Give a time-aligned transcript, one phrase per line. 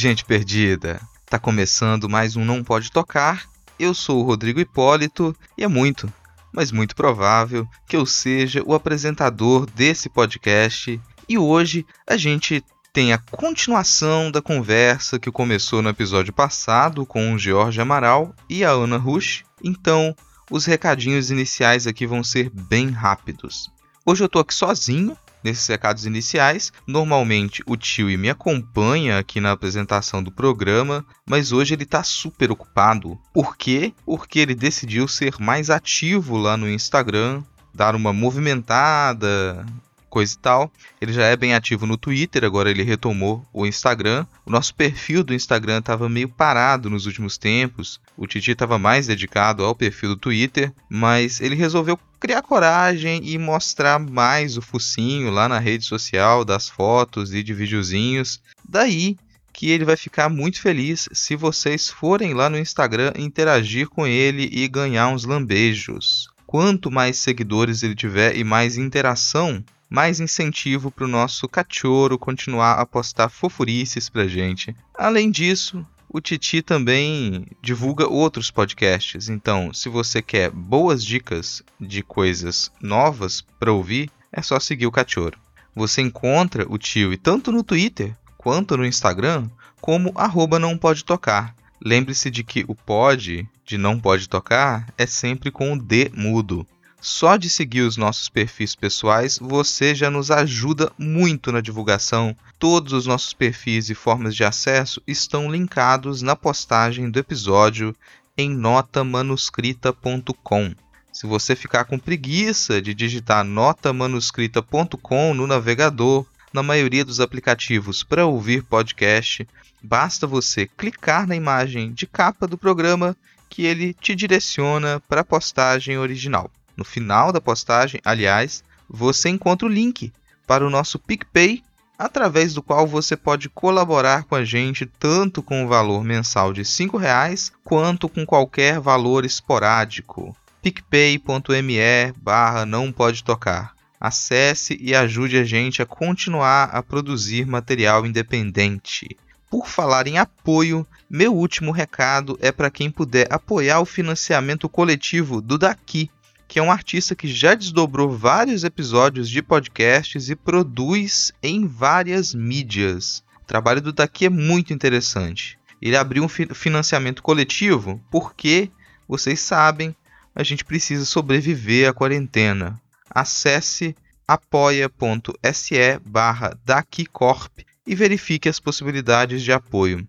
[0.00, 0.98] Gente perdida?
[1.26, 3.44] Tá começando mais um Não Pode Tocar.
[3.78, 6.10] Eu sou o Rodrigo Hipólito e é muito,
[6.50, 10.98] mas muito provável que eu seja o apresentador desse podcast.
[11.28, 17.34] E hoje a gente tem a continuação da conversa que começou no episódio passado com
[17.34, 19.44] o Jorge Amaral e a Ana Rush.
[19.62, 20.16] Então,
[20.50, 23.70] os recadinhos iniciais aqui vão ser bem rápidos.
[24.06, 26.72] Hoje eu tô aqui sozinho, nesses recados iniciais.
[26.86, 32.50] Normalmente o tio me acompanha aqui na apresentação do programa, mas hoje ele está super
[32.50, 33.18] ocupado.
[33.32, 33.92] Por quê?
[34.04, 37.42] Porque ele decidiu ser mais ativo lá no Instagram,
[37.74, 39.64] dar uma movimentada,
[40.10, 40.72] coisa e tal.
[41.00, 44.26] Ele já é bem ativo no Twitter, agora ele retomou o Instagram.
[44.44, 48.00] O nosso perfil do Instagram estava meio parado nos últimos tempos.
[48.16, 53.38] O Titi estava mais dedicado ao perfil do Twitter, mas ele resolveu criar coragem e
[53.38, 58.42] mostrar mais o focinho lá na rede social das fotos e de videozinhos.
[58.68, 59.16] Daí
[59.52, 64.48] que ele vai ficar muito feliz se vocês forem lá no Instagram interagir com ele
[64.52, 66.28] e ganhar uns lambejos.
[66.46, 72.74] Quanto mais seguidores ele tiver e mais interação, mais incentivo para o nosso cachorro continuar
[72.74, 74.74] a postar fofurices para gente.
[74.94, 79.28] Além disso, o Titi também divulga outros podcasts.
[79.28, 84.92] Então, se você quer boas dicas de coisas novas para ouvir, é só seguir o
[84.92, 85.32] cachorro.
[85.74, 89.48] Você encontra o tio tanto no Twitter quanto no Instagram
[89.80, 91.54] como arroba não pode tocar.
[91.82, 96.66] Lembre-se de que o pode de não pode tocar é sempre com o D mudo.
[97.00, 102.36] Só de seguir os nossos perfis pessoais, você já nos ajuda muito na divulgação.
[102.58, 107.96] Todos os nossos perfis e formas de acesso estão linkados na postagem do episódio
[108.36, 110.74] em notamanuscrita.com.
[111.10, 118.26] Se você ficar com preguiça de digitar notamanuscrita.com no navegador, na maioria dos aplicativos para
[118.26, 119.48] ouvir podcast,
[119.82, 123.16] basta você clicar na imagem de capa do programa
[123.48, 126.50] que ele te direciona para a postagem original.
[126.80, 130.10] No final da postagem, aliás, você encontra o link
[130.46, 131.62] para o nosso PicPay,
[131.98, 136.62] através do qual você pode colaborar com a gente tanto com o valor mensal de
[136.62, 140.34] R$ reais quanto com qualquer valor esporádico.
[140.62, 143.74] picpay.me barra não pode tocar.
[144.00, 149.18] Acesse e ajude a gente a continuar a produzir material independente.
[149.50, 155.42] Por falar em apoio, meu último recado é para quem puder apoiar o financiamento coletivo
[155.42, 156.10] do Daqui,
[156.50, 162.34] que é um artista que já desdobrou vários episódios de podcasts e produz em várias
[162.34, 163.22] mídias.
[163.40, 165.56] O trabalho do Daqui é muito interessante.
[165.80, 168.68] Ele abriu um financiamento coletivo porque,
[169.06, 169.94] vocês sabem,
[170.34, 172.80] a gente precisa sobreviver à quarentena.
[173.08, 173.94] Acesse
[174.26, 180.04] apoia.se barra Daquicorp e verifique as possibilidades de apoio.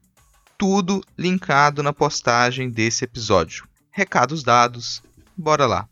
[0.58, 3.68] Tudo linkado na postagem desse episódio.
[3.92, 5.04] Recados dados,
[5.38, 5.91] bora lá!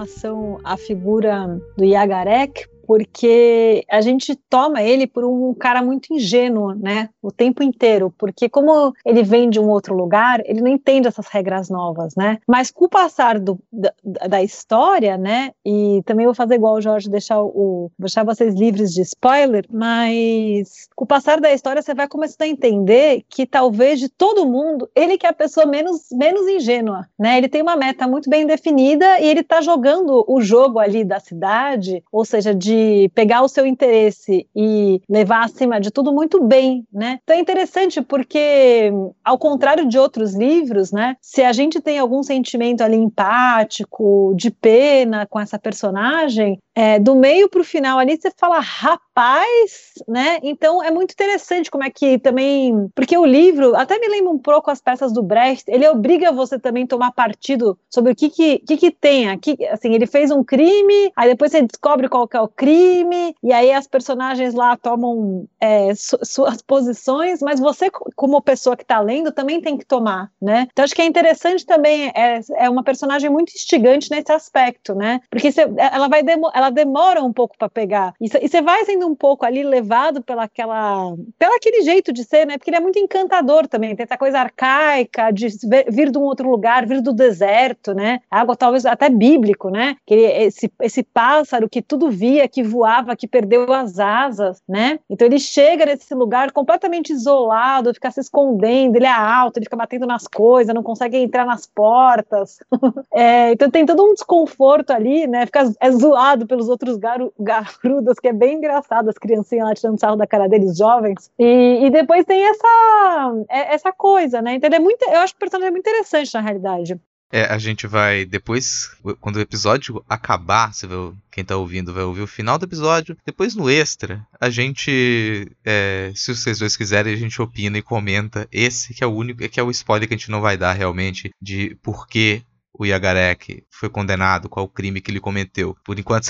[0.00, 6.74] Relação à figura do Yagarek, porque a gente toma ele por um cara muito ingênuo,
[6.74, 11.06] né, o tempo inteiro, porque como ele vem de um outro lugar, ele não entende
[11.06, 16.26] essas regras novas, né, mas com o passar do, da, da, história, né, e também
[16.26, 21.06] vou fazer igual o Jorge, deixar, o, deixar vocês livres de spoiler, mas com o
[21.06, 25.26] passar da história você vai começando a entender que talvez de todo mundo, ele que
[25.26, 29.28] é a pessoa menos, menos ingênua, né, ele tem uma meta muito bem definida e
[29.28, 32.79] ele tá jogando o jogo ali da cidade, ou seja, de
[33.14, 37.18] pegar o seu interesse e levar acima de tudo muito bem, né?
[37.22, 38.92] Então é interessante porque,
[39.24, 41.16] ao contrário de outros livros, né?
[41.20, 47.14] Se a gente tem algum sentimento ali empático, de pena com essa personagem, é, do
[47.14, 50.38] meio para o final ali, você fala, rapaz, né?
[50.42, 52.88] Então é muito interessante como é que também.
[52.94, 56.58] Porque o livro, até me lembra um pouco as peças do Brecht, ele obriga você
[56.58, 59.28] também a tomar partido sobre o que que, que, que tem.
[59.28, 63.36] Aqui, assim, ele fez um crime, aí depois você descobre qual que é o crime,
[63.42, 68.84] e aí as personagens lá tomam é, su suas posições, mas você, como pessoa que
[68.84, 70.66] está lendo, também tem que tomar, né?
[70.72, 75.20] Então acho que é interessante também, é, é uma personagem muito instigante nesse aspecto, né?
[75.28, 76.22] Porque você, ela vai
[76.54, 78.14] ela demora um pouco para pegar.
[78.20, 82.46] E você vai sendo um pouco ali levado pela aquela, pela aquele jeito de ser,
[82.46, 82.58] né?
[82.58, 85.48] Porque ele é muito encantador também, tem essa coisa arcaica de
[85.88, 88.20] vir de um outro lugar, vir do deserto, né?
[88.30, 89.96] Algo talvez até bíblico, né?
[90.06, 94.98] Que ele, esse, esse pássaro que tudo via, que voava, que perdeu as asas, né?
[95.08, 99.76] Então ele chega nesse lugar completamente isolado, fica se escondendo, ele é alto, ele fica
[99.76, 102.58] batendo nas coisas, não consegue entrar nas portas.
[103.12, 105.46] é, então tem todo um desconforto ali, né?
[105.46, 109.98] Fica é zoado pelos outros garu, garudas, que é bem engraçado, as criancinhas lá tirando
[109.98, 111.30] sarro da cara deles, jovens.
[111.38, 114.54] E, e depois tem essa, é, essa coisa, né?
[114.54, 117.00] Então é muito, eu acho que o personagem é muito interessante na realidade.
[117.32, 118.90] É, a gente vai depois,
[119.20, 123.16] quando o episódio acabar, você vai, quem tá ouvindo vai ouvir o final do episódio.
[123.24, 128.48] Depois no extra, a gente, é, se vocês dois quiserem, a gente opina e comenta
[128.50, 130.72] esse que é o único, que é o spoiler que a gente não vai dar
[130.72, 132.42] realmente de por que
[132.80, 135.76] o Yagarek foi condenado, qual o crime que ele cometeu.
[135.84, 136.28] Por enquanto,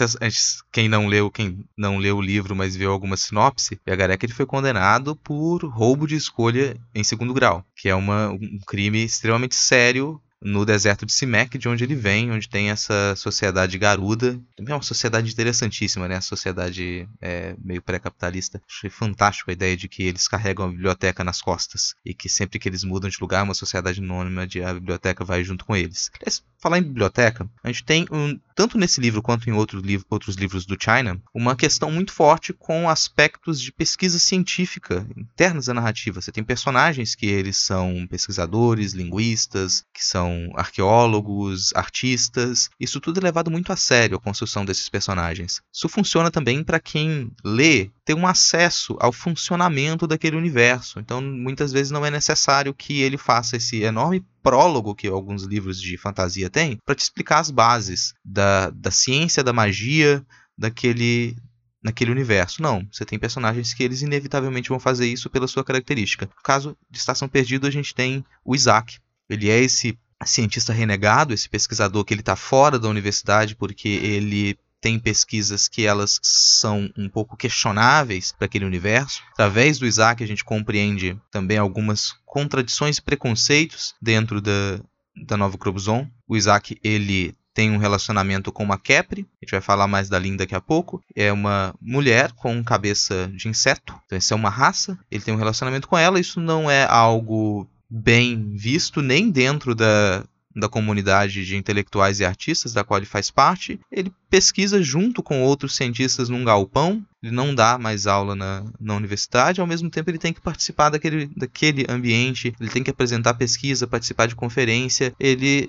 [0.73, 4.33] quem não leu, quem não leu o livro, mas viu alguma sinopse, o Yagarek ele
[4.33, 9.55] foi condenado por roubo de escolha em segundo grau, que é uma, um crime extremamente
[9.55, 14.41] sério no deserto de Simek, de onde ele vem, onde tem essa sociedade garuda.
[14.57, 16.17] Também é uma sociedade interessantíssima, né?
[16.17, 18.63] A sociedade é, meio pré-capitalista.
[18.69, 22.59] Achei fantástico a ideia de que eles carregam a biblioteca nas costas e que sempre
[22.59, 26.11] que eles mudam de lugar, uma sociedade anônima de a biblioteca vai junto com eles.
[26.21, 30.07] Aliás, falar em biblioteca, a gente tem, um, tanto nesse livro quanto em outro livro,
[30.11, 35.75] outros livros do China, uma questão muito forte com aspectos de pesquisa científica internas da
[35.75, 36.21] narrativa.
[36.21, 42.71] Você tem personagens que eles são pesquisadores, linguistas, que são arqueólogos, artistas.
[42.79, 45.61] Isso tudo é levado muito a sério a construção desses personagens.
[45.73, 50.99] Isso funciona também para quem lê ter um acesso ao funcionamento daquele universo.
[50.99, 55.81] Então, muitas vezes não é necessário que ele faça esse enorme prólogo que alguns livros
[55.81, 60.25] de fantasia têm para te explicar as bases da, da ciência, da magia,
[60.57, 61.37] daquele
[61.83, 62.63] naquele universo.
[62.63, 66.27] Não, você tem personagens que eles inevitavelmente vão fazer isso pela sua característica.
[66.27, 68.99] No caso de Estação Perdida, a gente tem o Isaac.
[69.29, 74.59] Ele é esse cientista renegado, esse pesquisador que ele está fora da universidade porque ele
[74.81, 79.23] tem pesquisas que elas são um pouco questionáveis para aquele universo.
[79.33, 84.81] Através do Isaac a gente compreende também algumas contradições e preconceitos dentro da,
[85.27, 86.09] da Nova Crobuzon.
[86.27, 90.19] O Isaac ele tem um relacionamento com uma Kepri, a gente vai falar mais da
[90.19, 91.03] Lin daqui a pouco.
[91.15, 94.99] É uma mulher com cabeça de inseto, então essa é uma raça.
[95.11, 100.25] Ele tem um relacionamento com ela, isso não é algo bem visto nem dentro da,
[100.55, 103.81] da comunidade de intelectuais e artistas da qual ele faz parte.
[103.91, 107.05] Ele pesquisa junto com outros cientistas num galpão.
[107.23, 110.91] Ele não dá mais aula na, na universidade, ao mesmo tempo ele tem que participar
[110.91, 115.15] daquele, daquele ambiente, ele tem que apresentar pesquisa, participar de conferência.
[115.19, 115.69] Ele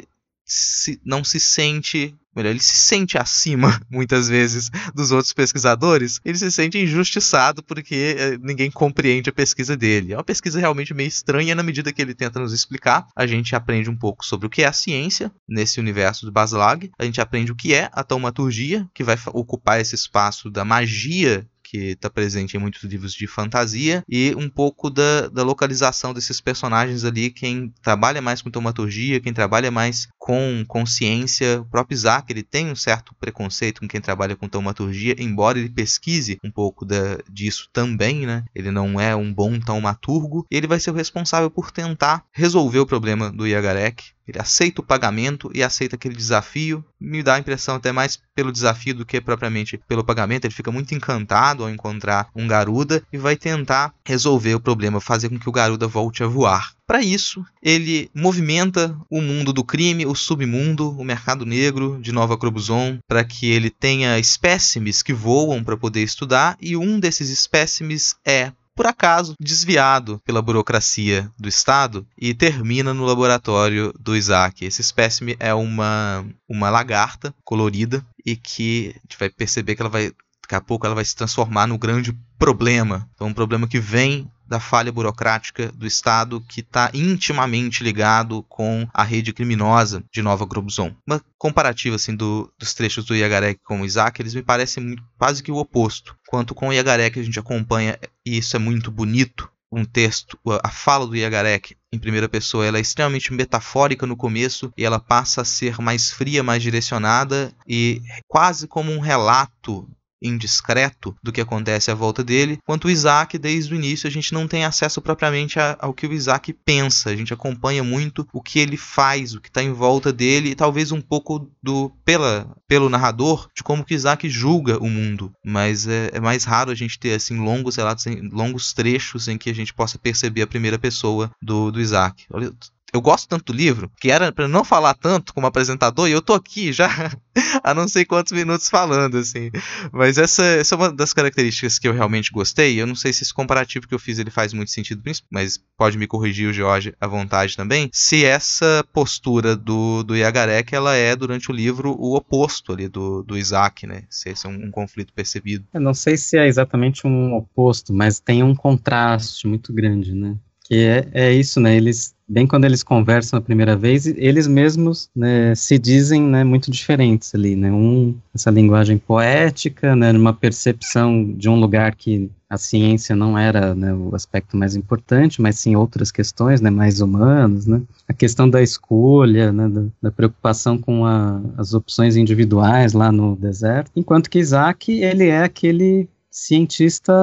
[0.52, 6.38] se, não se sente melhor, ele se sente acima, muitas vezes, dos outros pesquisadores, ele
[6.38, 10.14] se sente injustiçado porque eh, ninguém compreende a pesquisa dele.
[10.14, 13.56] É uma pesquisa realmente meio estranha, na medida que ele tenta nos explicar, a gente
[13.56, 17.20] aprende um pouco sobre o que é a ciência nesse universo do Baslag, a gente
[17.20, 22.10] aprende o que é a taumaturgia, que vai ocupar esse espaço da magia que está
[22.10, 27.30] presente em muitos livros de fantasia, e um pouco da, da localização desses personagens ali,
[27.30, 31.62] quem trabalha mais com taumaturgia, quem trabalha mais com consciência.
[31.62, 35.70] O próprio Isaac ele tem um certo preconceito com quem trabalha com taumaturgia, embora ele
[35.70, 38.44] pesquise um pouco da, disso também, né?
[38.54, 42.80] Ele não é um bom taumaturgo, e ele vai ser o responsável por tentar resolver
[42.80, 46.84] o problema do Yagarek, ele aceita o pagamento e aceita aquele desafio.
[47.00, 50.46] Me dá a impressão até mais pelo desafio do que propriamente pelo pagamento.
[50.46, 55.30] Ele fica muito encantado ao encontrar um Garuda e vai tentar resolver o problema, fazer
[55.30, 56.72] com que o Garuda volte a voar.
[56.92, 62.38] Para isso, ele movimenta o mundo do crime, o submundo, o mercado negro de Nova
[62.38, 68.16] Crobuzon, para que ele tenha espécimes que voam para poder estudar, e um desses espécimes
[68.26, 74.66] é por acaso, desviado pela burocracia do Estado e termina no laboratório do Isaac.
[74.66, 79.90] Esse espécime é uma, uma lagarta colorida e que a gente vai perceber que ela
[79.90, 80.12] vai
[80.42, 83.10] daqui a pouco ela vai se transformar no grande problema.
[83.16, 88.86] Então, um problema que vem da falha burocrática do Estado que está intimamente ligado com
[88.94, 90.94] a rede criminosa de Nova Grobzon.
[91.08, 95.42] Uma comparativa assim do, dos trechos do Yagarek com o Isaac, eles me parecem quase
[95.42, 96.18] que o oposto.
[96.28, 100.70] Quanto com o Yagarek a gente acompanha e isso é muito bonito, um texto, a
[100.70, 105.44] fala do Yagarek em primeira pessoa, ela é extremamente metafórica no começo e ela passa
[105.44, 109.88] a ser mais fria, mais direcionada e quase como um relato
[110.22, 114.34] indiscreto do que acontece à volta dele, quanto o Isaac, desde o início, a gente
[114.34, 118.60] não tem acesso propriamente ao que o Isaac pensa, a gente acompanha muito o que
[118.60, 122.90] ele faz, o que está em volta dele, e talvez um pouco do pela, pelo
[122.90, 127.00] narrador de como que Isaac julga o mundo, mas é, é mais raro a gente
[127.00, 131.32] ter assim longos relatos, longos trechos em que a gente possa perceber a primeira pessoa
[131.42, 132.26] do, do Isaac.
[132.32, 132.52] Olha,
[132.94, 136.22] eu gosto tanto do livro, que era para não falar tanto como apresentador, e eu
[136.22, 136.90] tô aqui já
[137.64, 139.50] há não sei quantos minutos falando, assim.
[139.92, 142.82] Mas essa, essa é uma das características que eu realmente gostei.
[142.82, 145.98] Eu não sei se esse comparativo que eu fiz ele faz muito sentido, mas pode
[145.98, 147.90] me corrigir o George à vontade também.
[147.94, 153.24] Se essa postura do, do Yagarek, ela é, durante o livro, o oposto ali do,
[153.24, 154.04] do Isaac, né?
[154.10, 155.66] Se esse é um, um conflito percebido.
[155.74, 160.36] Eu não sei se é exatamente um oposto, mas tem um contraste muito grande, né?
[160.72, 161.76] Que é, é isso, né?
[161.76, 166.72] Eles bem quando eles conversam a primeira vez, eles mesmos né, se dizem né, muito
[166.72, 167.70] diferentes ali, né?
[167.70, 173.76] Um, essa linguagem poética, né, uma percepção de um lugar que a ciência não era
[173.76, 177.82] né, o aspecto mais importante, mas sim outras questões, né, mais humanas, né?
[178.08, 183.36] A questão da escolha, né, da, da preocupação com a, as opções individuais lá no
[183.36, 187.14] deserto, enquanto que Isaac, ele é aquele cientista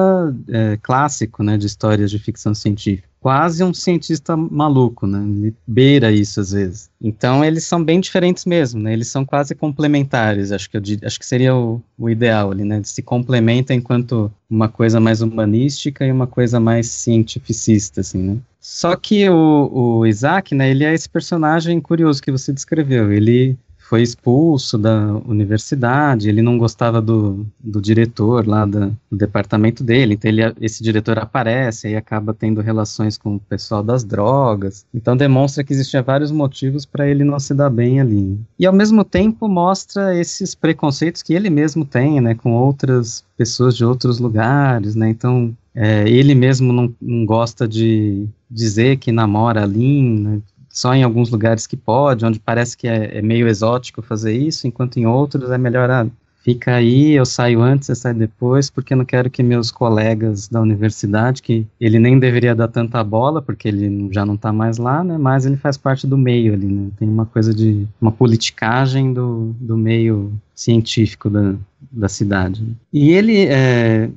[0.47, 5.21] é, clássico, né, de histórias de ficção científica quase um cientista maluco, né?
[5.21, 6.89] Ele beira isso às vezes.
[7.01, 8.93] Então eles são bem diferentes mesmo, né?
[8.93, 10.51] Eles são quase complementares.
[10.51, 12.81] Acho que eu, acho que seria o, o ideal ali, né?
[12.83, 18.37] Se complementa enquanto uma coisa mais humanística e uma coisa mais cientificista, assim, né?
[18.59, 20.69] Só que o, o Isaac, né?
[20.69, 23.11] Ele é esse personagem curioso que você descreveu.
[23.11, 23.57] Ele
[23.89, 30.29] foi expulso da universidade, ele não gostava do, do diretor lá do departamento dele, então
[30.29, 35.63] ele, esse diretor aparece e acaba tendo relações com o pessoal das drogas, então demonstra
[35.63, 38.39] que existia vários motivos para ele não se dar bem ali.
[38.59, 43.75] E ao mesmo tempo mostra esses preconceitos que ele mesmo tem, né, com outras pessoas
[43.75, 49.63] de outros lugares, né, então é, ele mesmo não, não gosta de dizer que namora
[49.63, 50.41] a Lin, né,
[50.79, 54.65] só em alguns lugares que pode, onde parece que é, é meio exótico fazer isso,
[54.65, 56.07] enquanto em outros é melhor, ah,
[56.41, 60.47] fica aí, eu saio antes, você sai depois, porque eu não quero que meus colegas
[60.47, 64.77] da universidade, que ele nem deveria dar tanta bola, porque ele já não está mais
[64.77, 68.13] lá, né, mas ele faz parte do meio ali, né, tem uma coisa de, uma
[68.13, 71.55] politicagem do, do meio científico da,
[71.91, 72.65] da cidade.
[72.93, 74.09] E ele, é,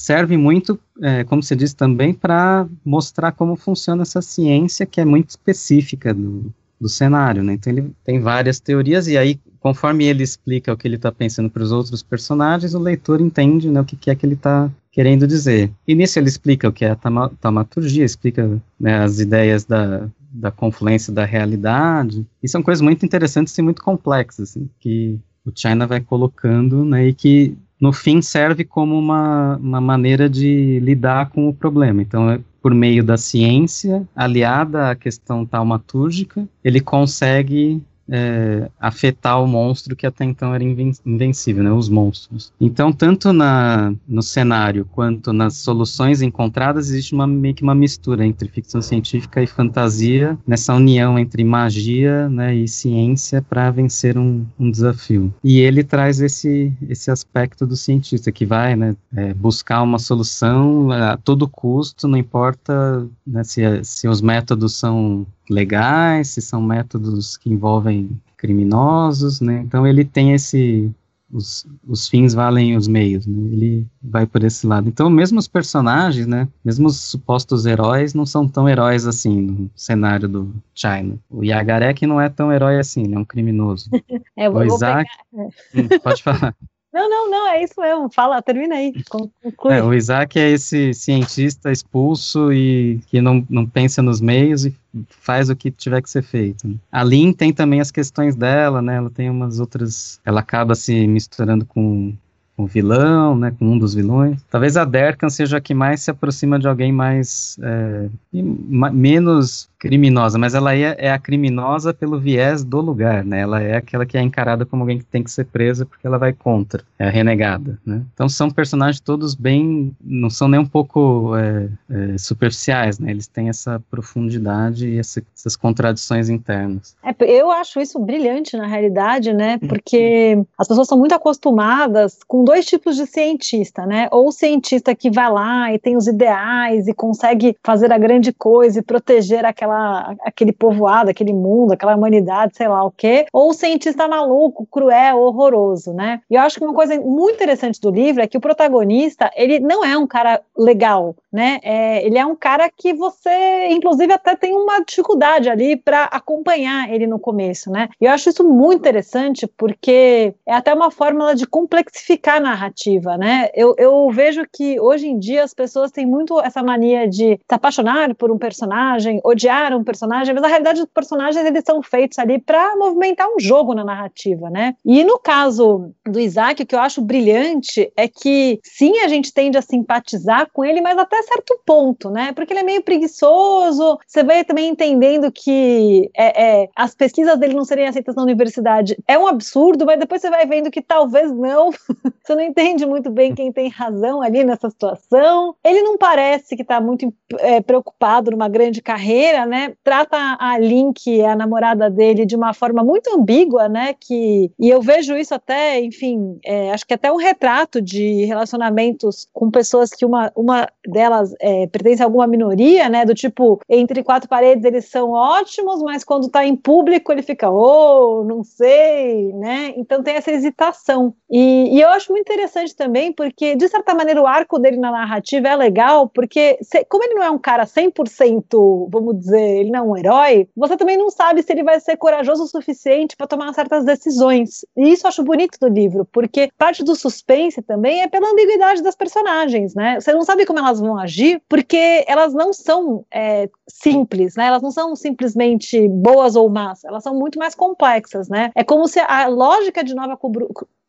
[0.00, 5.04] serve muito, é, como você disse também, para mostrar como funciona essa ciência que é
[5.04, 7.52] muito específica do, do cenário, né?
[7.52, 11.50] Então ele tem várias teorias e aí, conforme ele explica o que ele está pensando
[11.50, 14.70] para os outros personagens, o leitor entende né, o que, que é que ele está
[14.90, 15.70] querendo dizer.
[15.86, 20.50] E nisso ele explica o que é a taumaturgia, explica né, as ideias da, da
[20.50, 25.86] confluência da realidade, e são coisas muito interessantes e muito complexas, assim, que o China
[25.86, 31.48] vai colocando, né, e que no fim serve como uma, uma maneira de lidar com
[31.48, 32.02] o problema.
[32.02, 39.46] Então, é por meio da ciência, aliada à questão taumatúrgica, ele consegue é, afetar o
[39.46, 42.52] monstro que até então era invencível, né, os monstros.
[42.60, 48.26] Então, tanto na, no cenário quanto nas soluções encontradas, existe uma, meio que uma mistura
[48.26, 54.44] entre ficção científica e fantasia, nessa união entre magia né, e ciência para vencer um,
[54.58, 55.32] um, desafio.
[55.44, 60.90] E ele traz esse, esse aspecto do cientista, que vai né, é, buscar uma solução
[60.90, 67.36] a todo custo, não importa né, se, se os métodos são legais, se são métodos
[67.36, 69.62] que envolvem criminosos, né?
[69.66, 70.90] Então ele tem esse
[71.32, 73.38] os, os fins valem os meios, né?
[73.52, 74.88] Ele vai por esse lado.
[74.88, 76.48] Então, mesmo os personagens, né?
[76.64, 81.18] Mesmo os supostos heróis não são tão heróis assim no cenário do China.
[81.28, 83.88] O Yagarek não é tão herói assim, ele é um criminoso.
[84.36, 85.46] é, o Isaac, pegar...
[85.74, 86.54] hum, pode falar.
[86.92, 88.10] Não, não, não, é isso mesmo.
[88.10, 88.92] Fala, termina aí.
[89.08, 89.74] Conclui.
[89.74, 94.76] É, o Isaac é esse cientista expulso e que não, não pensa nos meios e
[95.08, 96.78] faz o que tiver que ser feito.
[96.90, 98.96] A Lin tem também as questões dela, né?
[98.96, 100.20] Ela tem umas outras.
[100.24, 102.12] Ela acaba se misturando com,
[102.60, 104.42] com o vilão, né, com um dos vilões.
[104.50, 110.38] Talvez a Derkan seja a que mais se aproxima de alguém mais é, menos criminosa,
[110.38, 113.40] mas ela é, é, a criminosa pelo viés do lugar, né?
[113.40, 116.18] Ela é aquela que é encarada como alguém que tem que ser presa porque ela
[116.18, 118.02] vai contra, é a renegada, né?
[118.12, 123.10] Então são personagens todos bem, não são nem um pouco é, é, superficiais, né?
[123.10, 126.94] Eles têm essa profundidade e essa, essas contradições internas.
[127.02, 129.58] É, eu acho isso brilhante na realidade, né?
[129.62, 129.68] Uhum.
[129.68, 134.08] Porque as pessoas são muito acostumadas com dois tipos de cientista, né?
[134.10, 138.32] Ou o cientista que vai lá e tem os ideais e consegue fazer a grande
[138.32, 143.50] coisa e proteger aquela aquele povoado, aquele mundo, aquela humanidade, sei lá o quê, ou
[143.50, 146.20] o cientista maluco, cruel, horroroso, né?
[146.28, 149.60] E eu acho que uma coisa muito interessante do livro é que o protagonista, ele
[149.60, 151.60] não é um cara legal, né?
[151.62, 156.92] É, ele é um cara que você, inclusive, até tem uma dificuldade ali para acompanhar
[156.92, 157.88] ele no começo, né?
[158.00, 163.48] E eu acho isso muito interessante porque é até uma fórmula de complexificar narrativa, né?
[163.54, 167.54] Eu, eu vejo que hoje em dia as pessoas têm muito essa mania de se
[167.54, 172.18] apaixonar por um personagem, odiar um personagem, mas na realidade os personagens eles são feitos
[172.18, 174.74] ali para movimentar um jogo na narrativa, né?
[174.84, 179.32] E no caso do Isaac, o que eu acho brilhante é que sim, a gente
[179.32, 182.32] tende a simpatizar com ele, mas até certo ponto, né?
[182.32, 187.54] Porque ele é meio preguiçoso, você vai também entendendo que é, é, as pesquisas dele
[187.54, 188.96] não seriam aceitas na universidade.
[189.06, 191.70] É um absurdo, mas depois você vai vendo que talvez não.
[192.22, 195.54] você não entende muito bem quem tem razão ali nessa situação.
[195.64, 200.92] Ele não parece que está muito é, preocupado numa grande carreira, né, trata a Lin,
[200.92, 205.16] que é a namorada dele, de uma forma muito ambígua, né, que, e eu vejo
[205.16, 210.30] isso até, enfim, é, acho que até um retrato de relacionamentos com pessoas que uma,
[210.36, 215.10] uma delas é, pertence a alguma minoria, né, do tipo, entre quatro paredes eles são
[215.10, 220.30] ótimos, mas quando tá em público ele fica, oh, não sei, né, então tem essa
[220.30, 221.14] hesitação.
[221.30, 224.90] E, e eu acho muito interessante também, porque, de certa maneira, o arco dele na
[224.90, 229.70] narrativa é legal, porque, como ele não é um cara 100%, vamos dizer, dizer, ele
[229.70, 233.16] não é um herói, você também não sabe se ele vai ser corajoso o suficiente
[233.16, 234.64] para tomar certas decisões.
[234.76, 238.82] E isso eu acho bonito do livro, porque parte do suspense também é pela ambiguidade
[238.82, 240.00] das personagens, né?
[240.00, 244.46] Você não sabe como elas vão agir, porque elas não são é, simples, né?
[244.46, 248.50] Elas não são simplesmente boas ou más, elas são muito mais complexas, né?
[248.54, 250.16] É como se a lógica de Nova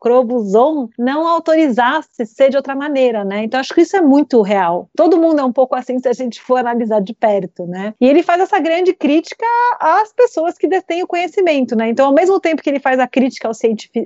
[0.02, 3.44] Crobuzon não autorizasse ser de outra maneira, né?
[3.44, 4.90] Então acho que isso é muito real.
[4.96, 7.94] Todo mundo é um pouco assim se a gente for analisar de perto, né?
[8.00, 9.46] E ele faz essa grande crítica
[9.78, 11.88] às pessoas que detêm o conhecimento, né?
[11.88, 13.52] Então, ao mesmo tempo que ele faz a crítica ao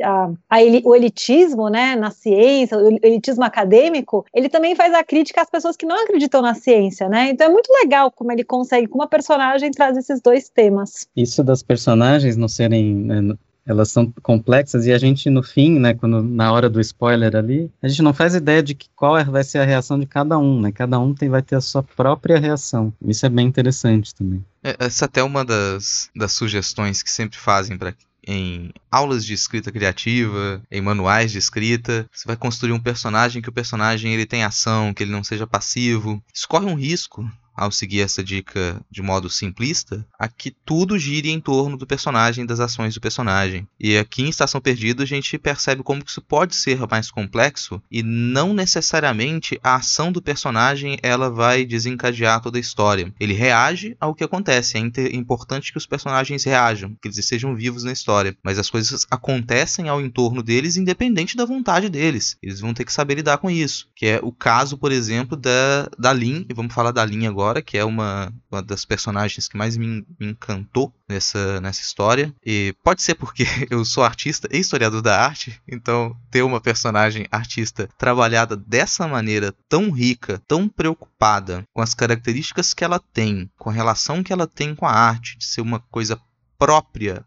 [0.03, 5.03] a, a el, o elitismo, né, na ciência, o elitismo acadêmico, ele também faz a
[5.03, 7.31] crítica às pessoas que não acreditam na ciência, né?
[7.31, 11.09] Então é muito legal como ele consegue, com uma personagem, trazer esses dois temas.
[11.17, 15.93] Isso das personagens não serem né, elas são complexas e a gente no fim, né,
[15.93, 19.25] quando na hora do spoiler ali, a gente não faz ideia de que, qual é,
[19.25, 20.71] vai ser a reação de cada um, né?
[20.71, 22.93] Cada um tem, vai ter a sua própria reação.
[23.05, 24.45] Isso é bem interessante também.
[24.63, 27.95] É, essa até é uma das, das sugestões que sempre fazem para
[28.29, 32.09] em aulas de escrita criativa, em manuais de escrita.
[32.13, 35.47] Você vai construir um personagem que o personagem ele tem ação, que ele não seja
[35.47, 36.21] passivo.
[36.35, 37.25] Isso corre um risco
[37.57, 42.45] ao seguir essa dica de modo simplista, a que tudo gire em torno do personagem
[42.45, 43.67] das ações do personagem.
[43.81, 48.03] E aqui em Estação Perdida a gente percebe como isso pode ser mais complexo e
[48.03, 53.13] não necessariamente a ação do personagem ela vai desencadear toda a história.
[53.19, 54.77] Ele reage ao que acontece.
[54.77, 59.07] É importante que os personagens reajam, que eles estejam vivos na história, mas as coisas
[59.11, 62.37] acontecem ao entorno deles independente da vontade deles.
[62.43, 65.89] Eles vão ter que saber lidar com isso, que é o caso, por exemplo, da
[65.99, 69.47] da Lin, e vamos falar da Lin agora agora, que é uma, uma das personagens
[69.47, 72.35] que mais me, me, encantou nessa, nessa história.
[72.45, 77.27] E pode ser porque eu sou artista e historiador da arte, então ter uma personagem
[77.31, 83.71] artista trabalhada dessa maneira tão rica, tão preocupada com as características que ela tem, com
[83.71, 86.21] a relação que ela tem com a arte, de ser uma coisa
[86.59, 87.25] própria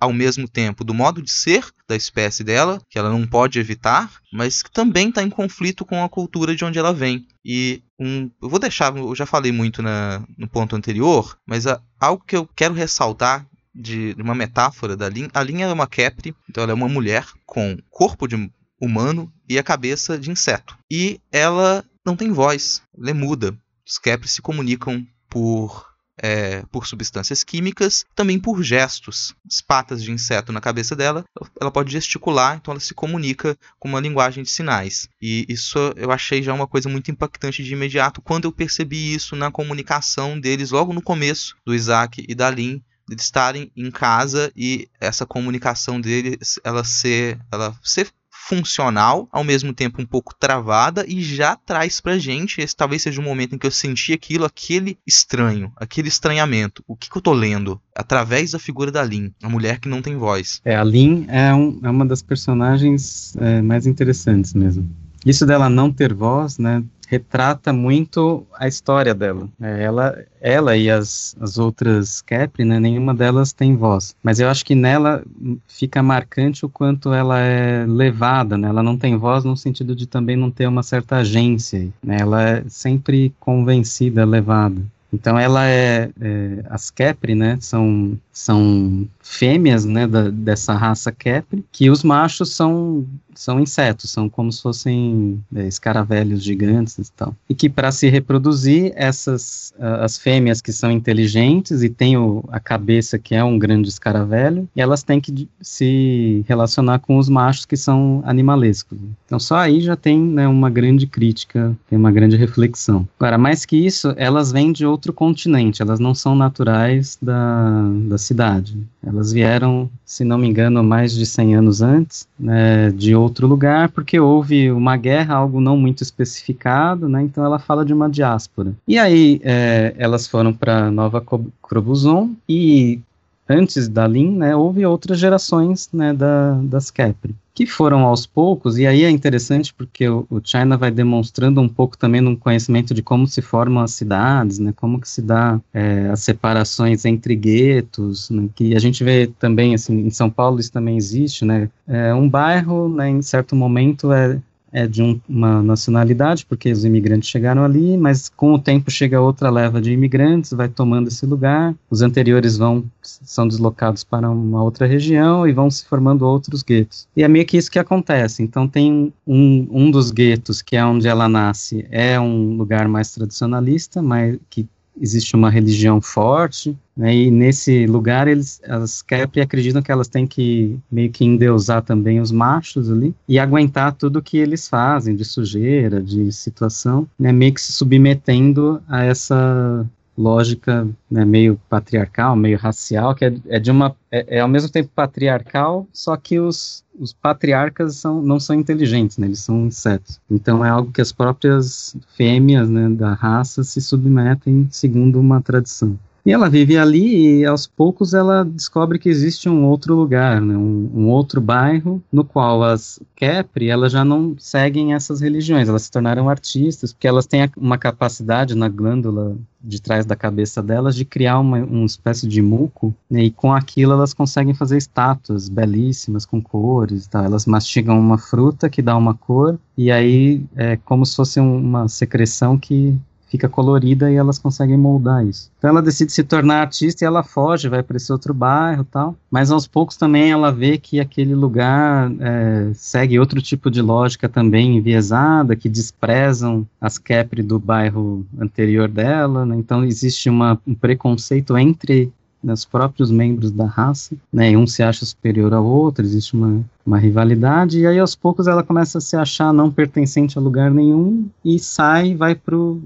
[0.00, 4.10] ao mesmo tempo do modo de ser da espécie dela, que ela não pode evitar,
[4.32, 7.26] mas que também está em conflito com a cultura de onde ela vem.
[7.44, 11.82] E um, eu vou deixar, eu já falei muito na, no ponto anterior, mas a,
[11.98, 15.86] algo que eu quero ressaltar de, de uma metáfora da linha, a linha é uma
[15.86, 20.78] Capri, então ela é uma mulher com corpo de humano e a cabeça de inseto.
[20.90, 23.56] E ela não tem voz, ela é muda.
[23.86, 25.86] Os Capri se comunicam por
[26.18, 29.34] é, por substâncias químicas, também por gestos.
[29.46, 31.24] As patas de inseto na cabeça dela,
[31.60, 35.08] ela pode gesticular, então ela se comunica com uma linguagem de sinais.
[35.20, 39.36] E isso eu achei já uma coisa muito impactante de imediato quando eu percebi isso
[39.36, 44.52] na comunicação deles logo no começo, do Isaac e da Lin, de estarem em casa
[44.54, 48.10] e essa comunicação deles ela ser ela ser
[48.48, 53.20] funcional, ao mesmo tempo um pouco travada e já traz pra gente, esse talvez seja
[53.20, 56.82] o momento em que eu senti aquilo, aquele estranho, aquele estranhamento.
[56.88, 57.78] O que, que eu tô lendo?
[57.94, 60.62] Através da figura da Lin, a mulher que não tem voz.
[60.64, 64.88] É, a Lin é, um, é uma das personagens é, mais interessantes mesmo.
[65.26, 69.48] Isso dela não ter voz, né, retrata muito a história dela.
[69.60, 74.14] É, ela, ela e as, as outras Capri, né, nenhuma delas tem voz.
[74.22, 75.24] Mas eu acho que nela
[75.66, 78.68] fica marcante o quanto ela é levada, né?
[78.68, 81.88] Ela não tem voz no sentido de também não ter uma certa agência.
[82.02, 82.18] Né?
[82.20, 84.82] Ela é sempre convencida, levada.
[85.12, 91.64] Então ela é, é, as Capri, né, são são fêmeas, né, da, dessa raça Capri,
[91.72, 97.34] que os machos são são insetos, são como se fossem é, escaravelhos gigantes e tal.
[97.48, 102.58] E que para se reproduzir, essas as fêmeas que são inteligentes e têm o, a
[102.58, 107.76] cabeça que é um grande escaravelho, elas têm que se relacionar com os machos que
[107.76, 108.98] são animalescos.
[109.24, 113.06] Então só aí já tem né, uma grande crítica, tem uma grande reflexão.
[113.18, 118.18] Agora, mais que isso, elas vêm de outro continente, elas não são naturais da, da
[118.18, 118.76] cidade.
[119.06, 123.90] Elas vieram, se não me engano, mais de 100 anos antes, né, de outro lugar,
[123.90, 128.72] porque houve uma guerra, algo não muito especificado, né, então ela fala de uma diáspora.
[128.86, 131.24] E aí é, elas foram para Nova
[131.62, 133.00] Crobuzon e
[133.48, 138.78] antes da Lin, né, houve outras gerações né, da, das Capri que foram aos poucos,
[138.78, 142.94] e aí é interessante porque o, o China vai demonstrando um pouco também um conhecimento
[142.94, 147.34] de como se formam as cidades, né, como que se dá é, as separações entre
[147.34, 151.68] guetos, né, que a gente vê também, assim, em São Paulo isso também existe, né,
[151.88, 154.38] é, um bairro, né, em certo momento é,
[154.72, 159.20] é de um, uma nacionalidade, porque os imigrantes chegaram ali, mas com o tempo chega
[159.20, 164.62] outra leva de imigrantes, vai tomando esse lugar, os anteriores vão são deslocados para uma
[164.62, 167.08] outra região e vão se formando outros guetos.
[167.16, 168.42] E é meio que isso que acontece.
[168.42, 173.12] Então tem um, um dos guetos, que é onde ela nasce, é um lugar mais
[173.12, 174.66] tradicionalista, mas que
[175.00, 180.26] existe uma religião forte, né, e nesse lugar eles, as Capri acreditam que elas têm
[180.26, 185.24] que meio que endeusar também os machos ali e aguentar tudo que eles fazem de
[185.24, 189.86] sujeira, de situação, né, meio que se submetendo a essa
[190.18, 194.68] lógica né, meio patriarcal, meio racial, que é, é de uma é, é, ao mesmo
[194.68, 200.20] tempo patriarcal, só que os, os patriarcas são, não são inteligentes, né, eles são insetos.
[200.28, 205.96] Então é algo que as próprias fêmeas né, da raça se submetem segundo uma tradição.
[206.24, 210.56] E ela vive ali e aos poucos ela descobre que existe um outro lugar, né,
[210.56, 215.82] um, um, outro bairro no qual as Capri elas já não seguem essas religiões, elas
[215.82, 220.94] se tornaram artistas porque elas têm uma capacidade na glândula de trás da cabeça delas
[220.94, 225.48] de criar uma, uma espécie de muco né, e com aquilo elas conseguem fazer estátuas
[225.48, 227.24] belíssimas com cores e tal.
[227.24, 231.88] Elas mastigam uma fruta que dá uma cor e aí é como se fosse uma
[231.88, 232.96] secreção que
[233.28, 235.50] fica colorida e elas conseguem moldar isso.
[235.58, 239.16] Então ela decide se tornar artista e ela foge, vai para esse outro bairro tal.
[239.30, 244.28] Mas aos poucos também ela vê que aquele lugar é, segue outro tipo de lógica
[244.28, 249.44] também enviesada, que desprezam as Capri do bairro anterior dela.
[249.44, 249.56] Né?
[249.56, 252.12] Então existe uma, um preconceito entre
[252.42, 256.96] os próprios membros da raça, né, um se acha superior ao outro, existe uma, uma
[256.96, 261.28] rivalidade, e aí aos poucos ela começa a se achar não pertencente a lugar nenhum
[261.44, 262.80] e sai, vai pro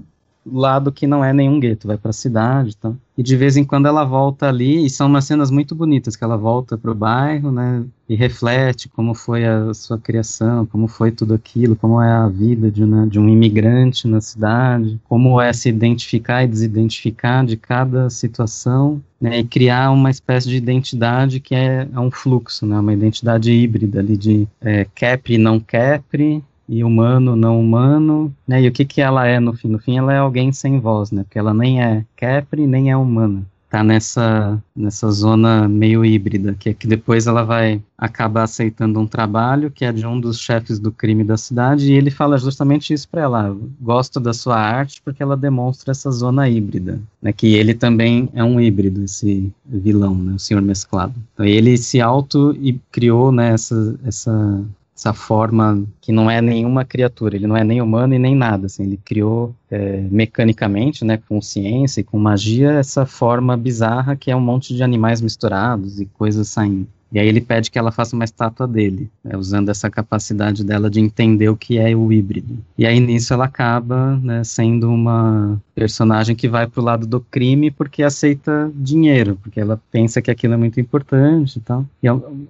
[0.45, 2.97] lado que não é nenhum gueto, vai para a cidade, então.
[3.17, 6.23] E de vez em quando ela volta ali, e são umas cenas muito bonitas que
[6.23, 11.11] ela volta para o bairro, né, e reflete como foi a sua criação, como foi
[11.11, 15.53] tudo aquilo, como é a vida de, né, de um imigrante na cidade, como é
[15.53, 21.55] se identificar e desidentificar de cada situação, né, e criar uma espécie de identidade que
[21.55, 24.87] é, é um fluxo, né, uma identidade híbrida ali de é,
[25.29, 28.61] e não Capri, e humano, não humano, né?
[28.61, 29.67] E o que que ela é no fim?
[29.67, 31.23] No fim, ela é alguém sem voz, né?
[31.23, 33.43] Porque ela nem é Capri, nem é humana.
[33.69, 39.07] Tá nessa, nessa zona meio híbrida, que é que depois ela vai acabar aceitando um
[39.07, 42.93] trabalho que é de um dos chefes do crime da cidade, e ele fala justamente
[42.93, 43.57] isso para ela.
[43.81, 47.33] Gosto da sua arte porque ela demonstra essa zona híbrida, né?
[47.33, 50.33] Que ele também é um híbrido, esse vilão, né?
[50.35, 51.15] O senhor mesclado.
[51.33, 54.63] Então ele se auto e criou né, essa, essa
[55.03, 58.67] essa forma que não é nenhuma criatura, ele não é nem humano e nem nada,
[58.67, 64.31] assim, ele criou é, mecanicamente, né, com ciência e com magia, essa forma bizarra que
[64.31, 66.87] é um monte de animais misturados e coisas saindo.
[67.13, 70.89] E aí ele pede que ela faça uma estátua dele, né, usando essa capacidade dela
[70.89, 72.57] de entender o que é o híbrido.
[72.77, 77.69] E aí nisso ela acaba né, sendo uma personagem que vai pro lado do crime
[77.69, 81.85] porque aceita dinheiro, porque ela pensa que aquilo é muito importante e tal.
[82.01, 82.07] E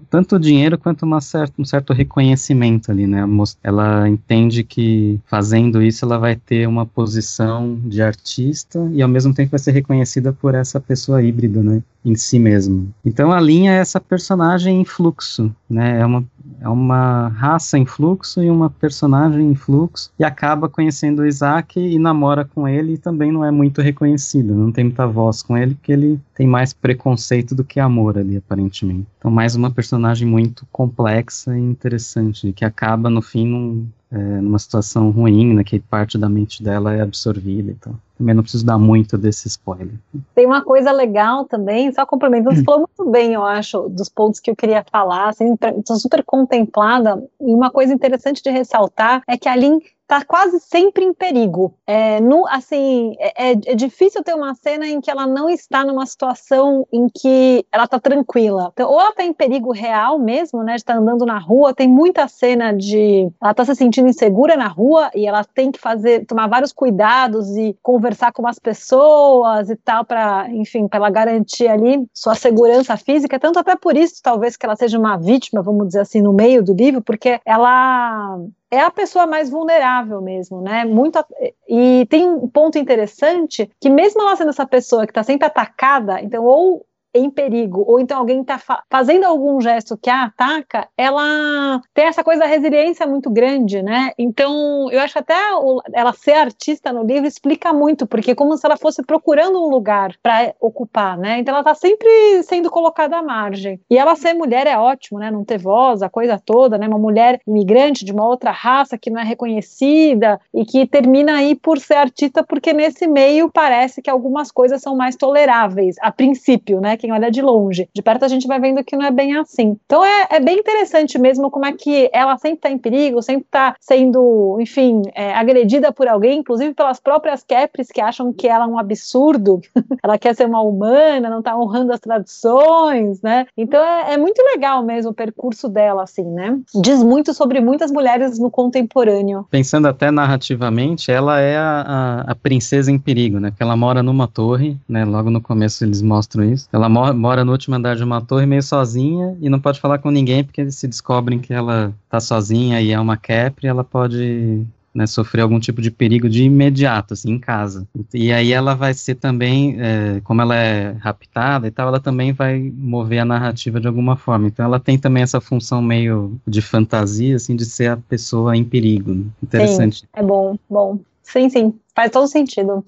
[0.10, 3.24] tanto o dinheiro quanto uma certa, um certo reconhecimento ali, né?
[3.62, 9.34] Ela entende que fazendo isso ela vai ter uma posição de artista e ao mesmo
[9.34, 11.82] tempo vai ser reconhecida por essa pessoa híbrida, né?
[12.06, 12.94] Em si mesmo.
[13.06, 16.00] Então a linha é essa personagem em fluxo, né?
[16.00, 16.24] É uma,
[16.62, 21.80] é uma raça em fluxo e uma personagem em fluxo e acaba conhecendo o Isaac
[21.80, 25.58] e namora com ele e também não é muito reconhecido, não tem muita voz com
[25.58, 29.08] ele porque ele tem mais preconceito do que amor ali aparentemente.
[29.18, 34.60] Então mais uma personagem muito complexa e interessante que acaba no fim num, é, numa
[34.60, 37.96] situação ruim, né, que parte da mente dela é absorvida e tal.
[38.24, 39.96] Também não preciso dar muito desse spoiler.
[40.34, 44.40] Tem uma coisa legal também, só complementando, você falou muito bem, eu acho, dos pontos
[44.40, 49.38] que eu queria falar, assim, estou super contemplada, e uma coisa interessante de ressaltar é
[49.38, 49.82] que a Lin
[50.14, 51.74] tá quase sempre em perigo.
[51.88, 55.84] É, no, assim, é, é, é, difícil ter uma cena em que ela não está
[55.84, 58.70] numa situação em que ela tá tranquila.
[58.74, 61.74] Então, ou ela tá em perigo real mesmo, né, de estar tá andando na rua,
[61.74, 65.80] tem muita cena de ela tá se sentindo insegura na rua e ela tem que
[65.80, 71.10] fazer, tomar vários cuidados e conversar com as pessoas e tal para, enfim, para ela
[71.10, 75.64] garantir ali sua segurança física, tanto até por isso talvez que ela seja uma vítima,
[75.64, 78.38] vamos dizer assim, no meio do livro, porque ela
[78.74, 80.84] é a pessoa mais vulnerável mesmo, né?
[80.84, 81.24] Muito
[81.70, 86.20] e tem um ponto interessante que mesmo ela sendo essa pessoa que está sempre atacada,
[86.22, 86.84] então ou
[87.14, 92.06] em perigo, ou então alguém está fa fazendo algum gesto que a ataca, ela tem
[92.06, 94.12] essa coisa da resiliência muito grande, né?
[94.18, 98.58] Então, eu acho até o, ela ser artista no livro explica muito, porque é como
[98.58, 101.40] se ela fosse procurando um lugar para ocupar, né?
[101.40, 103.80] Então, ela está sempre sendo colocada à margem.
[103.90, 105.30] E ela ser mulher é ótimo, né?
[105.30, 106.88] Não ter voz, a coisa toda, né?
[106.88, 111.56] Uma mulher imigrante de uma outra raça que não é reconhecida e que termina aí
[111.56, 116.80] por ser artista, porque nesse meio parece que algumas coisas são mais toleráveis, a princípio,
[116.80, 116.98] né?
[117.04, 117.90] Quem olha de longe.
[117.94, 119.78] De perto a gente vai vendo que não é bem assim.
[119.86, 123.44] Então é, é bem interessante mesmo como é que ela sempre está em perigo, sempre
[123.44, 128.64] está sendo, enfim, é, agredida por alguém, inclusive pelas próprias Capris que acham que ela
[128.64, 129.60] é um absurdo,
[130.02, 133.48] ela quer ser uma humana, não está honrando as tradições, né?
[133.58, 136.58] Então é, é muito legal mesmo o percurso dela, assim, né?
[136.74, 139.46] Diz muito sobre muitas mulheres no contemporâneo.
[139.52, 143.50] Pensando até narrativamente, ela é a, a, a princesa em perigo, né?
[143.50, 145.04] Porque ela mora numa torre, né?
[145.04, 146.70] Logo no começo eles mostram isso.
[146.72, 150.12] Ela mora no último andar de uma torre meio sozinha e não pode falar com
[150.12, 154.66] ninguém porque eles se descobrem que ela tá sozinha e é uma Capri, ela pode
[154.94, 157.88] né, sofrer algum tipo de perigo de imediato, assim, em casa.
[158.14, 162.32] E aí ela vai ser também, é, como ela é raptada e tal, ela também
[162.32, 164.48] vai mover a narrativa de alguma forma.
[164.48, 168.64] Então ela tem também essa função meio de fantasia, assim, de ser a pessoa em
[168.64, 169.26] perigo.
[169.42, 170.02] Interessante.
[170.02, 171.00] Sim, é bom, bom.
[171.24, 172.84] Sim, sim, faz todo sentido.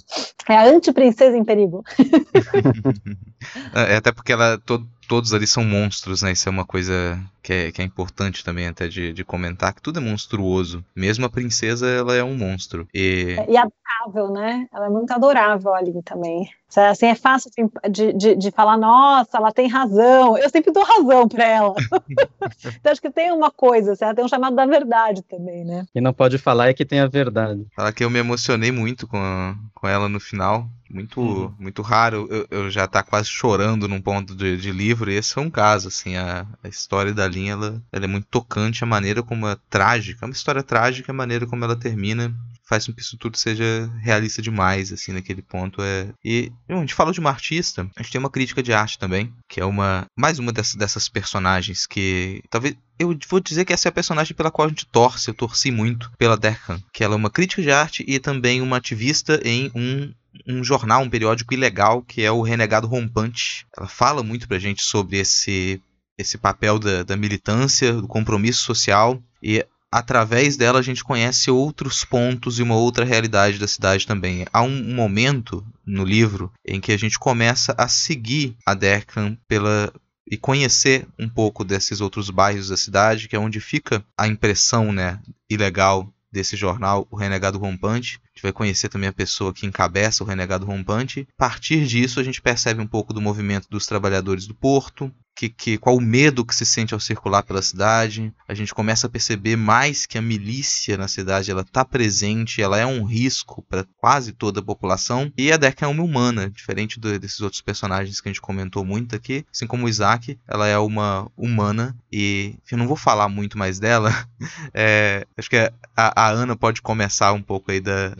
[0.47, 1.83] É a anti-princesa em perigo.
[3.73, 6.31] é, até porque ela, to, todos ali são monstros, né?
[6.31, 9.81] Isso é uma coisa que é, que é importante também até de, de comentar, que
[9.81, 10.83] tudo é monstruoso.
[10.95, 12.87] Mesmo a princesa, ela é um monstro.
[12.93, 14.67] E, e adorável, né?
[14.73, 16.49] Ela é muito adorável ali também.
[16.75, 17.49] Assim, é fácil
[17.89, 20.37] de, de, de falar, nossa, ela tem razão.
[20.37, 21.73] Eu sempre dou razão para ela.
[22.65, 25.85] então acho que tem uma coisa, assim, ela tem um chamado da verdade também, né?
[25.93, 27.65] Quem não pode falar é que tem a verdade.
[27.75, 30.67] Falar que eu me emocionei muito com, a, com ela no final.
[30.89, 31.53] Muito, uhum.
[31.59, 35.37] muito raro eu, eu, já tá quase chorando num ponto de, de livro, e esse
[35.37, 38.87] é um caso, assim, a, a história da linha, ela, ela é muito tocante, a
[38.87, 42.33] maneira como é trágica, é uma história trágica, a maneira como ela termina
[42.67, 45.81] faz com que isso tudo seja realista demais, assim, naquele ponto.
[45.81, 46.09] É...
[46.23, 49.33] E a gente falou de uma artista, a gente tem uma crítica de arte também,
[49.47, 53.87] que é uma mais uma dessas, dessas personagens que talvez eu vou dizer que essa
[53.87, 57.13] é a personagem pela qual a gente torce, eu torci muito pela Derkan, que ela
[57.13, 60.13] é uma crítica de arte e também uma ativista em um
[60.45, 63.65] um jornal, um periódico ilegal que é o Renegado Rompante.
[63.77, 65.81] Ela fala muito pra gente sobre esse
[66.17, 69.65] esse papel da, da militância, do compromisso social e
[69.95, 74.45] através dela a gente conhece outros pontos e uma outra realidade da cidade também.
[74.51, 79.93] Há um momento no livro em que a gente começa a seguir a Derkan pela
[80.29, 84.91] e conhecer um pouco desses outros bairros da cidade, que é onde fica a impressão,
[84.91, 85.17] né,
[85.49, 90.27] ilegal desse jornal, o Renegado Rompante, gente vai conhecer também a pessoa que encabeça o
[90.27, 91.27] renegado rompante.
[91.37, 95.49] A partir disso, a gente percebe um pouco do movimento dos trabalhadores do porto, que,
[95.49, 98.33] que, qual o medo que se sente ao circular pela cidade.
[98.47, 102.79] A gente começa a perceber mais que a milícia na cidade ela está presente, ela
[102.79, 105.31] é um risco para quase toda a população.
[105.37, 108.85] E a Deca é uma humana, diferente do, desses outros personagens que a gente comentou
[108.85, 109.45] muito aqui.
[109.51, 113.77] Assim como o Isaac, ela é uma humana e eu não vou falar muito mais
[113.79, 114.11] dela.
[114.77, 118.13] É, acho que a, a, Ana pode começar um pouco aí da,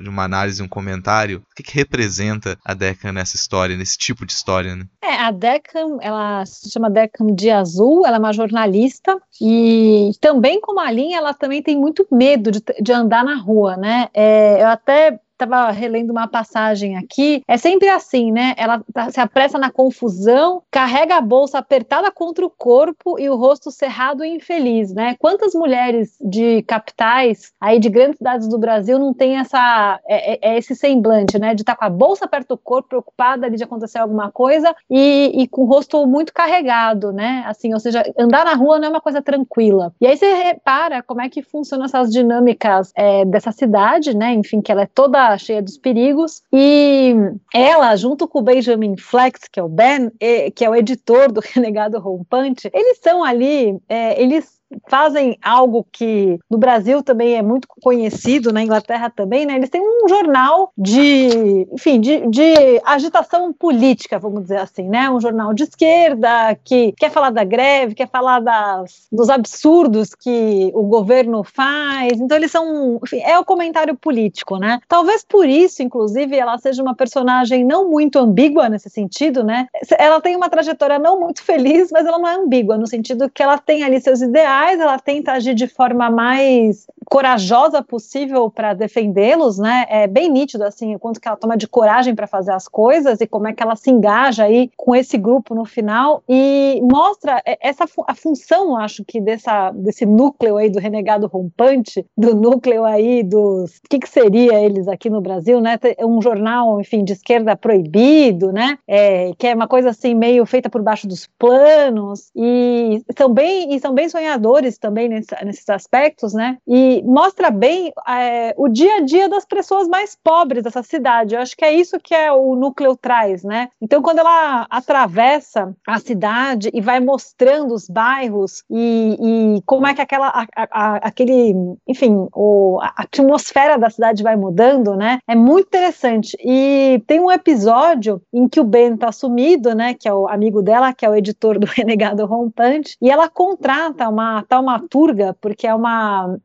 [0.00, 1.42] de uma análise, um comentário.
[1.50, 4.84] O que, que representa a Deca nessa história, nesse tipo de história, né?
[5.02, 10.60] É, a Deca, ela se chama Deckham de Azul, ela é uma jornalista e também
[10.60, 14.08] como a Linha, ela também tem muito medo de, de andar na rua, né?
[14.14, 18.54] É, eu até estava relendo uma passagem aqui, é sempre assim, né?
[18.56, 23.36] Ela tá, se apressa na confusão, carrega a bolsa apertada contra o corpo e o
[23.36, 25.16] rosto cerrado e infeliz, né?
[25.18, 30.54] Quantas mulheres de capitais, aí de grandes cidades do Brasil, não tem essa, é, é,
[30.54, 31.54] é esse semblante, né?
[31.54, 34.74] De estar tá com a bolsa perto do corpo, preocupada ali de acontecer alguma coisa
[34.90, 37.44] e, e com o rosto muito carregado, né?
[37.46, 39.92] Assim, ou seja, andar na rua não é uma coisa tranquila.
[40.00, 44.32] E aí você repara como é que funcionam essas dinâmicas é, dessa cidade, né?
[44.32, 46.42] Enfim, que ela é toda cheia dos perigos.
[46.52, 47.14] E
[47.52, 50.10] ela, junto com o Benjamin Flex, que é o Ben,
[50.54, 54.57] que é o editor do Renegado Rompante, eles são ali, é, eles
[54.88, 59.56] fazem algo que no Brasil também é muito conhecido, na Inglaterra também, né?
[59.56, 65.10] Eles têm um jornal de, enfim, de, de, agitação política, vamos dizer assim, né?
[65.10, 70.70] Um jornal de esquerda que quer falar da greve, quer falar das, dos absurdos que
[70.74, 72.20] o governo faz.
[72.20, 74.80] Então eles são, enfim, é o comentário político, né?
[74.88, 79.66] Talvez por isso, inclusive, ela seja uma personagem não muito ambígua nesse sentido, né?
[79.98, 83.42] Ela tem uma trajetória não muito feliz, mas ela não é ambígua no sentido que
[83.42, 89.58] ela tem ali seus ideais ela tenta agir de forma mais corajosa possível para defendê-los,
[89.58, 89.86] né?
[89.88, 93.20] É bem nítido assim o quanto que ela toma de coragem para fazer as coisas
[93.20, 97.42] e como é que ela se engaja aí com esse grupo no final e mostra
[97.44, 103.22] essa a função, acho que dessa desse núcleo aí do renegado rompante, do núcleo aí
[103.22, 105.78] dos o que, que seria eles aqui no Brasil, né?
[106.00, 108.78] Um jornal, enfim, de esquerda proibido, né?
[108.86, 113.74] É, que é uma coisa assim meio feita por baixo dos planos e são bem
[113.74, 116.58] e são bem sonhadores também nesse, nesses aspectos, né?
[116.66, 121.34] E mostra bem é, o dia a dia das pessoas mais pobres dessa cidade.
[121.34, 123.68] Eu acho que é isso que é o núcleo traz, né?
[123.80, 129.94] Então, quando ela atravessa a cidade e vai mostrando os bairros e, e como é
[129.94, 131.54] que aquela, a, a, aquele,
[131.86, 135.18] enfim, o, a atmosfera da cidade vai mudando, né?
[135.26, 136.36] É muito interessante.
[136.40, 139.94] E tem um episódio em que o Ben tá sumido, né?
[139.94, 144.08] Que é o amigo dela, que é o editor do Renegado Rompante, e ela contrata
[144.08, 146.36] uma taumaturga, porque é uma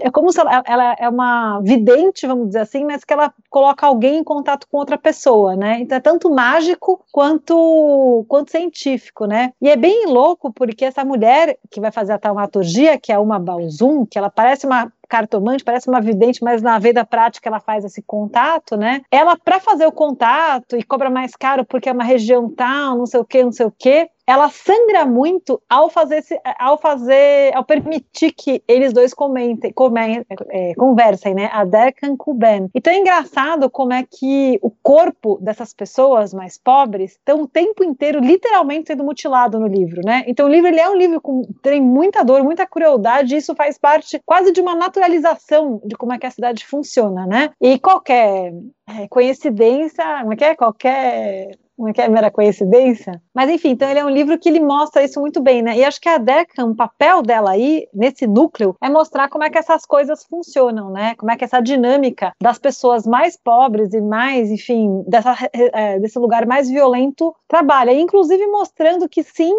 [0.00, 3.86] é como se ela, ela, é uma vidente, vamos dizer assim, mas que ela coloca
[3.86, 5.80] alguém em contato com outra pessoa, né?
[5.80, 9.52] Então é tanto mágico quanto, quanto científico, né?
[9.60, 13.38] E é bem louco porque essa mulher que vai fazer a taumaturgia, que é uma
[13.38, 17.84] Balzum, que ela parece uma cartomante, parece uma vidente, mas na vida prática ela faz
[17.84, 19.02] esse contato, né?
[19.10, 23.06] Ela, para fazer o contato e cobra mais caro porque é uma região tal, não
[23.06, 26.22] sei o que, não sei o que, ela sangra muito ao fazer,
[26.58, 31.48] ao fazer, ao permitir que eles dois comentem, comentem é, conversem, né?
[31.52, 32.68] A Deccan com o Ben.
[32.74, 37.84] Então é engraçado como é que o corpo dessas pessoas mais pobres estão o tempo
[37.84, 40.24] inteiro literalmente sendo mutilado no livro, né?
[40.26, 43.54] Então o livro ele é um livro com tem muita dor, muita crueldade, e isso
[43.54, 47.50] faz parte quase de uma naturalização de como é que a cidade funciona, né?
[47.60, 48.52] E qualquer
[48.88, 50.54] é, coincidência, como é que é?
[50.56, 53.20] Qualquer não é é mera coincidência?
[53.34, 55.76] Mas enfim, então ele é um livro que ele mostra isso muito bem, né?
[55.76, 59.50] E acho que a Deca, um papel dela aí, nesse núcleo, é mostrar como é
[59.50, 61.14] que essas coisas funcionam, né?
[61.16, 66.18] Como é que essa dinâmica das pessoas mais pobres e mais, enfim, dessa, é, desse
[66.18, 67.92] lugar mais violento trabalha.
[67.92, 69.54] Inclusive mostrando que sim,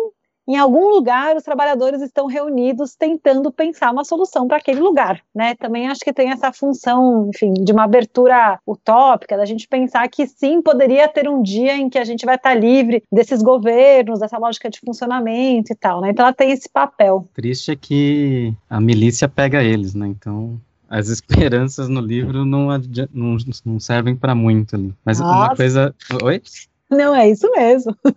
[0.47, 5.55] em algum lugar os trabalhadores estão reunidos tentando pensar uma solução para aquele lugar, né?
[5.55, 10.25] Também acho que tem essa função, enfim, de uma abertura utópica, da gente pensar que
[10.25, 14.37] sim, poderia ter um dia em que a gente vai estar livre desses governos, dessa
[14.37, 16.11] lógica de funcionamento e tal, né?
[16.11, 17.27] Então ela tem esse papel.
[17.33, 20.07] Triste é que a milícia pega eles, né?
[20.07, 22.69] Então as esperanças no livro não,
[23.13, 24.93] não, não servem para muito ali.
[25.03, 25.35] Mas Nossa.
[25.35, 25.95] uma coisa.
[26.23, 26.41] Oi?
[26.89, 27.95] Não, é isso mesmo.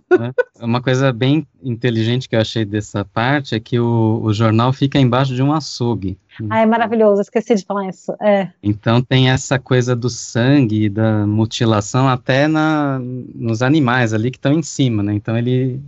[0.60, 4.72] É, uma coisa bem inteligente que eu achei dessa parte é que o, o jornal
[4.72, 6.18] fica embaixo de um açougue.
[6.50, 8.12] Ah, é maravilhoso, esqueci de falar isso.
[8.20, 8.48] É.
[8.60, 14.52] Então tem essa coisa do sangue, da mutilação até na, nos animais ali que estão
[14.52, 15.14] em cima, né?
[15.14, 15.80] Então ele,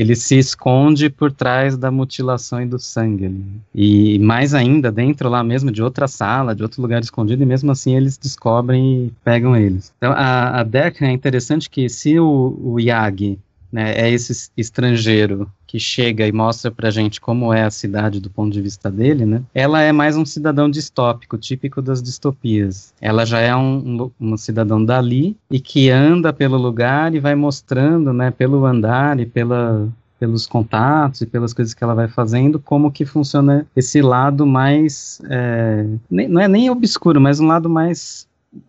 [0.00, 3.34] ele se esconde por trás da mutilação e do sangue.
[3.74, 7.72] E mais ainda, dentro lá mesmo de outra sala, de outro lugar escondido, e mesmo
[7.72, 9.92] assim eles descobrem e pegam eles.
[9.96, 10.66] Então a, a
[11.00, 13.38] é interessante que se o, o Yagi
[13.72, 18.30] né, é esse estrangeiro que chega e mostra pra gente como é a cidade do
[18.30, 19.42] ponto de vista dele, né?
[19.54, 22.94] Ela é mais um cidadão distópico, típico das distopias.
[23.00, 28.12] Ela já é um, um, cidadão dali e que anda pelo lugar e vai mostrando,
[28.12, 32.90] né, pelo andar e pela pelos contatos e pelas coisas que ela vai fazendo, como
[32.90, 38.26] que funciona esse lado mais, é, nem, não é nem obscuro, mas um lado mais